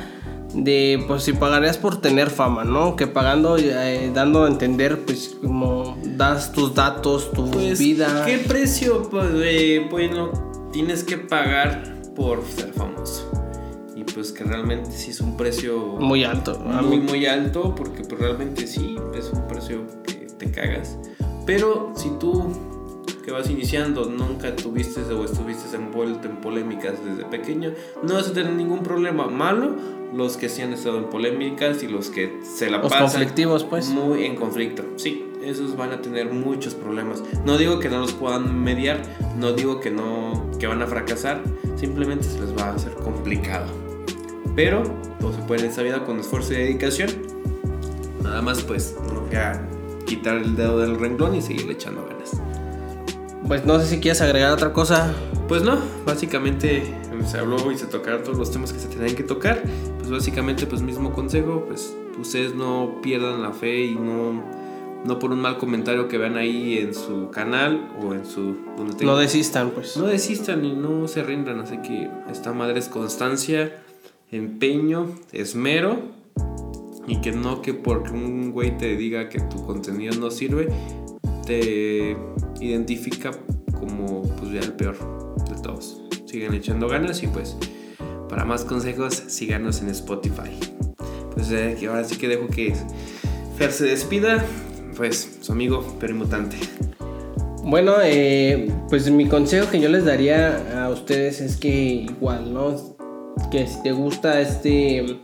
de 0.54 1.04
pues 1.06 1.22
si 1.22 1.32
pagarías 1.32 1.78
por 1.78 2.00
tener 2.00 2.30
fama, 2.30 2.64
¿no? 2.64 2.96
Que 2.96 3.06
pagando, 3.06 3.56
eh, 3.56 4.10
dando 4.14 4.44
a 4.44 4.48
entender 4.48 5.00
pues 5.04 5.36
como 5.42 5.96
das 6.16 6.52
tus 6.52 6.74
datos, 6.74 7.30
tu 7.32 7.50
Pues, 7.50 7.78
vida. 7.78 8.24
¿qué 8.26 8.38
precio, 8.38 9.08
pues, 9.10 9.28
eh, 9.36 9.86
bueno, 9.90 10.30
tienes 10.72 11.04
que 11.04 11.18
pagar 11.18 11.96
por 12.16 12.42
ser 12.44 12.72
famoso? 12.72 13.30
Y 13.94 14.04
pues 14.04 14.32
que 14.32 14.44
realmente 14.44 14.90
sí 14.90 15.10
es 15.10 15.20
un 15.20 15.36
precio 15.36 15.78
Muy 15.98 16.24
alto. 16.24 16.52
A 16.72 16.80
muy, 16.82 16.98
mí- 16.98 17.06
muy 17.06 17.26
alto, 17.26 17.74
porque 17.74 18.02
pues 18.02 18.20
realmente 18.20 18.66
sí, 18.66 18.96
es 19.16 19.30
un 19.32 19.46
precio 19.46 19.86
que 20.04 20.26
te 20.38 20.50
cagas. 20.50 20.96
Pero 21.46 21.92
si 21.96 22.08
tú 22.18 22.50
que 23.20 23.30
vas 23.30 23.48
iniciando 23.50 24.06
nunca 24.06 24.54
tuviste 24.56 25.00
o 25.12 25.24
estuviste 25.24 25.74
envuelto 25.76 26.28
en 26.28 26.36
polémicas 26.36 26.94
desde 27.04 27.24
pequeño, 27.24 27.72
no 28.02 28.14
vas 28.14 28.28
a 28.28 28.32
tener 28.32 28.52
ningún 28.52 28.82
problema 28.82 29.26
malo. 29.26 30.00
Los 30.14 30.36
que 30.36 30.48
sí 30.48 30.60
han 30.62 30.72
estado 30.72 30.98
en 30.98 31.04
polémicas 31.04 31.84
y 31.84 31.88
los 31.88 32.10
que 32.10 32.40
se 32.42 32.68
la 32.68 32.78
Los 32.78 32.90
pasan 32.90 33.08
conflictivos, 33.08 33.62
pues. 33.62 33.88
muy 33.90 34.24
en 34.24 34.34
conflicto. 34.34 34.82
Sí, 34.96 35.24
esos 35.44 35.76
van 35.76 35.92
a 35.92 36.02
tener 36.02 36.32
muchos 36.32 36.74
problemas. 36.74 37.22
No 37.44 37.56
digo 37.58 37.78
que 37.78 37.88
no 37.88 38.00
los 38.00 38.12
puedan 38.12 38.60
mediar, 38.62 39.00
no 39.38 39.52
digo 39.52 39.78
que 39.78 39.92
no 39.92 40.50
que 40.58 40.66
van 40.66 40.82
a 40.82 40.86
fracasar, 40.88 41.42
simplemente 41.76 42.24
se 42.24 42.40
les 42.40 42.56
va 42.56 42.70
a 42.70 42.74
hacer 42.74 42.92
complicado. 42.94 43.68
Pero 44.56 44.82
todo 45.20 45.32
se 45.32 45.42
puede 45.42 45.62
en 45.62 45.70
esta 45.70 45.82
vida 45.82 46.04
con 46.04 46.18
esfuerzo 46.18 46.54
y 46.54 46.56
dedicación. 46.56 47.10
Nada 48.22 48.42
más 48.42 48.62
pues 48.62 48.96
nunca 49.12 49.64
quitar 50.06 50.38
el 50.38 50.56
dedo 50.56 50.80
del 50.80 50.98
renglón 50.98 51.36
y 51.36 51.42
seguirle 51.42 51.74
echando 51.74 52.04
ganas. 52.04 52.40
Pues 53.50 53.66
no 53.66 53.80
sé 53.80 53.86
si 53.88 53.98
quieres 53.98 54.20
agregar 54.20 54.52
otra 54.52 54.72
cosa. 54.72 55.12
Pues 55.48 55.64
no, 55.64 55.76
básicamente 56.06 56.84
se 57.26 57.36
habló 57.36 57.72
y 57.72 57.76
se 57.76 57.86
tocaron 57.86 58.22
todos 58.22 58.38
los 58.38 58.52
temas 58.52 58.72
que 58.72 58.78
se 58.78 58.86
tenían 58.86 59.16
que 59.16 59.24
tocar. 59.24 59.64
Pues 59.98 60.08
básicamente, 60.08 60.66
pues 60.66 60.82
mismo 60.82 61.12
consejo, 61.12 61.64
pues 61.66 61.92
ustedes 62.16 62.54
no 62.54 63.00
pierdan 63.02 63.42
la 63.42 63.50
fe 63.50 63.86
y 63.86 63.96
no, 63.96 64.44
no 65.04 65.18
por 65.18 65.32
un 65.32 65.40
mal 65.40 65.58
comentario 65.58 66.06
que 66.06 66.16
vean 66.16 66.36
ahí 66.36 66.78
en 66.78 66.94
su 66.94 67.30
canal 67.32 67.90
o 68.00 68.14
en 68.14 68.24
su... 68.24 68.54
Donde 68.76 69.04
No 69.04 69.16
desistan, 69.16 69.70
pues. 69.70 69.96
no 69.96 70.06
desistan 70.06 70.64
y 70.64 70.72
no 70.72 71.08
se 71.08 71.24
rindan. 71.24 71.58
Así 71.58 71.78
que 71.78 72.08
esta 72.30 72.52
madre 72.52 72.78
es 72.78 72.88
constancia, 72.88 73.82
empeño, 74.30 75.08
esmero. 75.32 75.98
Y 77.08 77.20
que 77.20 77.32
no 77.32 77.62
que 77.62 77.74
porque 77.74 78.12
un 78.12 78.52
güey 78.52 78.78
te 78.78 78.96
diga 78.96 79.28
que 79.28 79.40
tu 79.40 79.66
contenido 79.66 80.14
no 80.20 80.30
sirve, 80.30 80.68
identifica 82.60 83.32
como 83.78 84.22
pues 84.22 84.52
ya 84.52 84.60
el 84.60 84.72
peor 84.72 84.96
de 85.48 85.60
todos. 85.62 86.02
Sigan 86.26 86.54
echando 86.54 86.88
ganas 86.88 87.22
y 87.22 87.26
pues 87.26 87.56
para 88.28 88.44
más 88.44 88.64
consejos 88.64 89.14
síganos 89.14 89.82
en 89.82 89.88
Spotify. 89.88 90.50
Pues 91.34 91.50
eh, 91.50 91.76
ahora 91.88 92.04
sí 92.04 92.16
que 92.16 92.28
dejo 92.28 92.46
que 92.48 92.74
Fer 93.56 93.72
se 93.72 93.86
despida. 93.86 94.44
Pues 94.96 95.38
su 95.40 95.52
amigo 95.52 95.82
Perimutante. 95.98 96.58
Bueno, 97.62 97.94
eh, 98.02 98.70
pues 98.88 99.10
mi 99.10 99.26
consejo 99.26 99.70
que 99.70 99.80
yo 99.80 99.88
les 99.88 100.04
daría 100.04 100.84
a 100.84 100.90
ustedes 100.90 101.40
es 101.40 101.56
que 101.56 101.68
igual, 101.68 102.52
¿no? 102.52 102.96
Que 103.50 103.66
si 103.66 103.82
te 103.82 103.92
gusta 103.92 104.40
este, 104.40 105.18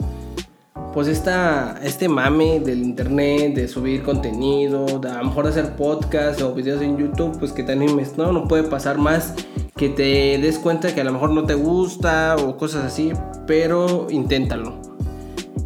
pues 0.97 1.09
esta, 1.09 1.79
este 1.83 2.09
mame 2.09 2.59
del 2.59 2.83
internet, 2.83 3.55
de 3.55 3.69
subir 3.69 4.03
contenido, 4.03 4.99
de 4.99 5.11
a 5.11 5.19
lo 5.19 5.25
mejor 5.25 5.47
hacer 5.47 5.77
podcast 5.77 6.41
o 6.41 6.55
videos 6.55 6.81
en 6.81 6.97
YouTube, 6.97 7.39
pues 7.39 7.53
que 7.53 7.63
te 7.63 7.73
animes, 7.73 8.17
¿no? 8.17 8.33
No 8.33 8.49
puede 8.49 8.63
pasar 8.63 8.97
más 8.97 9.35
que 9.77 9.91
te 9.91 10.39
des 10.39 10.59
cuenta 10.59 10.95
que 10.95 11.03
a 11.03 11.05
lo 11.05 11.13
mejor 11.13 11.33
no 11.33 11.45
te 11.45 11.53
gusta 11.53 12.37
o 12.37 12.57
cosas 12.57 12.87
así, 12.87 13.13
pero 13.47 14.07
inténtalo. 14.09 14.81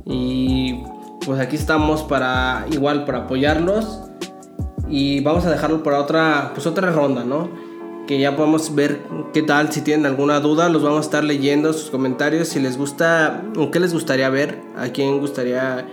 Y 0.04 0.82
pues 1.24 1.38
aquí 1.38 1.54
estamos 1.54 2.02
para 2.02 2.66
igual 2.72 3.04
para 3.04 3.18
apoyarlos 3.18 4.00
y 4.88 5.20
vamos 5.20 5.46
a 5.46 5.50
dejarlo 5.52 5.84
para 5.84 6.00
otra 6.00 6.50
pues 6.54 6.66
otra 6.66 6.90
ronda, 6.90 7.22
¿no? 7.22 7.69
Que 8.10 8.18
ya 8.18 8.34
podemos 8.34 8.74
ver 8.74 9.02
qué 9.32 9.40
tal, 9.40 9.72
si 9.72 9.82
tienen 9.82 10.04
alguna 10.04 10.40
duda, 10.40 10.68
los 10.68 10.82
vamos 10.82 10.98
a 10.98 11.02
estar 11.02 11.22
leyendo 11.22 11.72
sus 11.72 11.90
comentarios, 11.90 12.48
si 12.48 12.58
les 12.58 12.76
gusta, 12.76 13.44
o 13.56 13.70
qué 13.70 13.78
les 13.78 13.92
gustaría 13.92 14.28
ver, 14.28 14.60
a 14.76 14.88
quién 14.88 15.20
gustaría 15.20 15.86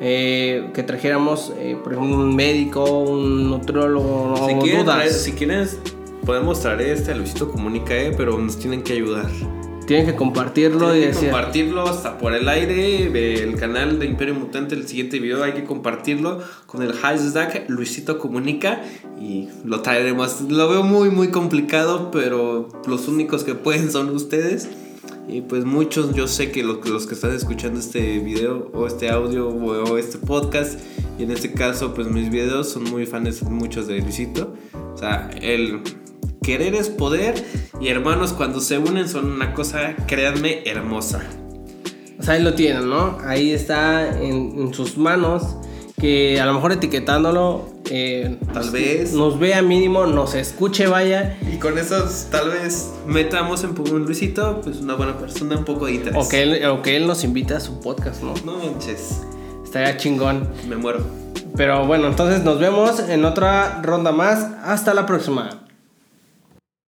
eh, 0.00 0.70
que 0.72 0.84
trajéramos, 0.84 1.52
eh, 1.58 1.76
por 1.82 1.94
ejemplo, 1.94 2.16
un 2.16 2.36
médico, 2.36 3.00
un 3.00 3.50
nutrólogo, 3.50 4.36
si 4.36 4.54
o 4.54 4.58
quieren, 4.60 4.84
dudas. 4.84 5.20
si 5.20 5.32
quieres, 5.32 5.80
podemos 6.24 6.60
traer 6.60 6.82
este 6.82 7.10
a 7.10 7.16
Luisito 7.16 7.50
Comunica, 7.50 7.92
eh, 7.96 8.14
pero 8.16 8.38
nos 8.38 8.56
tienen 8.56 8.84
que 8.84 8.92
ayudar. 8.92 9.26
Tienen 9.86 10.06
que 10.06 10.14
compartirlo 10.14 10.92
Tienen 10.92 10.96
y 10.96 11.00
que 11.00 11.06
decir, 11.08 11.30
compartirlo 11.30 11.82
hasta 11.88 12.16
por 12.18 12.34
el 12.34 12.48
aire 12.48 13.10
del 13.10 13.56
canal 13.56 13.98
de 13.98 14.06
Imperio 14.06 14.34
Mutante. 14.34 14.74
El 14.74 14.88
siguiente 14.88 15.18
video 15.18 15.42
hay 15.42 15.52
que 15.52 15.64
compartirlo 15.64 16.42
con 16.66 16.82
el 16.82 16.92
hashtag 16.92 17.66
Luisito 17.68 18.18
Comunica 18.18 18.82
y 19.20 19.48
lo 19.64 19.82
traeremos. 19.82 20.40
Lo 20.42 20.68
veo 20.68 20.82
muy, 20.82 21.10
muy 21.10 21.28
complicado, 21.28 22.10
pero 22.10 22.68
los 22.86 23.08
únicos 23.08 23.44
que 23.44 23.54
pueden 23.54 23.90
son 23.90 24.08
ustedes. 24.10 24.68
Y 25.28 25.40
pues 25.40 25.64
muchos, 25.64 26.14
yo 26.14 26.26
sé 26.28 26.50
que 26.50 26.62
los, 26.62 26.86
los 26.88 27.06
que 27.06 27.14
están 27.14 27.34
escuchando 27.34 27.80
este 27.80 28.18
video 28.18 28.70
o 28.74 28.86
este 28.86 29.10
audio 29.10 29.48
o, 29.48 29.96
este 29.96 30.18
podcast, 30.18 30.78
y 31.18 31.22
en 31.22 31.30
este 31.30 31.52
caso, 31.52 31.94
pues 31.94 32.08
mis 32.08 32.30
videos 32.30 32.68
son 32.68 32.84
muy 32.84 33.06
fans 33.06 33.42
muchos 33.42 33.86
de 33.86 34.00
Luisito. 34.00 34.54
O 34.94 34.98
sea, 34.98 35.30
el 35.40 35.80
querer 36.44 36.74
es 36.74 36.88
poder 36.88 37.44
y 37.80 37.88
hermanos 37.88 38.32
cuando 38.32 38.60
se 38.60 38.78
unen 38.78 39.08
son 39.08 39.32
una 39.32 39.52
cosa, 39.54 39.94
créanme, 40.06 40.62
hermosa. 40.66 41.22
o 42.18 42.22
sea, 42.22 42.34
ahí 42.34 42.42
lo 42.42 42.54
tienen, 42.54 42.88
¿no? 42.88 43.18
Ahí 43.24 43.50
está 43.52 44.20
en, 44.22 44.54
en 44.58 44.74
sus 44.74 44.96
manos, 44.98 45.56
que 46.00 46.40
a 46.40 46.46
lo 46.46 46.54
mejor 46.54 46.72
etiquetándolo, 46.72 47.68
eh, 47.90 48.38
Tal 48.52 48.70
vez. 48.70 49.12
nos 49.12 49.38
vea 49.38 49.60
mínimo, 49.62 50.06
nos 50.06 50.34
escuche, 50.34 50.86
vaya, 50.86 51.36
Y 51.52 51.58
con 51.58 51.78
eso 51.78 51.96
tal 52.30 52.50
vez 52.50 52.92
metamos 53.06 53.62
en 53.64 53.70
un 53.78 54.04
Luisito, 54.04 54.60
pues 54.62 54.78
una 54.78 54.94
buena 54.94 55.18
persona, 55.18 55.56
un 55.58 55.64
poco 55.64 55.86
de 55.86 55.94
interés. 55.94 56.18
o 56.24 56.28
que, 56.28 56.42
él, 56.42 56.64
o 56.66 56.82
que 56.82 56.96
él 56.96 57.06
nos 57.06 57.24
invite 57.24 57.54
a 57.54 57.60
su 57.60 57.80
podcast, 57.80 58.22
¿no? 58.22 58.34
No 58.44 58.58
manches, 58.58 59.20
Estaría 59.64 59.96
chingón. 59.96 60.48
me 60.68 60.76
muero. 60.76 61.00
Pero 61.56 61.86
bueno, 61.86 62.06
entonces 62.08 62.42
nos 62.42 62.58
vemos 62.58 62.98
en 63.00 63.24
otra 63.24 63.80
ronda 63.82 64.12
más. 64.12 64.46
Hasta 64.64 64.92
la 64.94 65.04
próxima. 65.06 65.63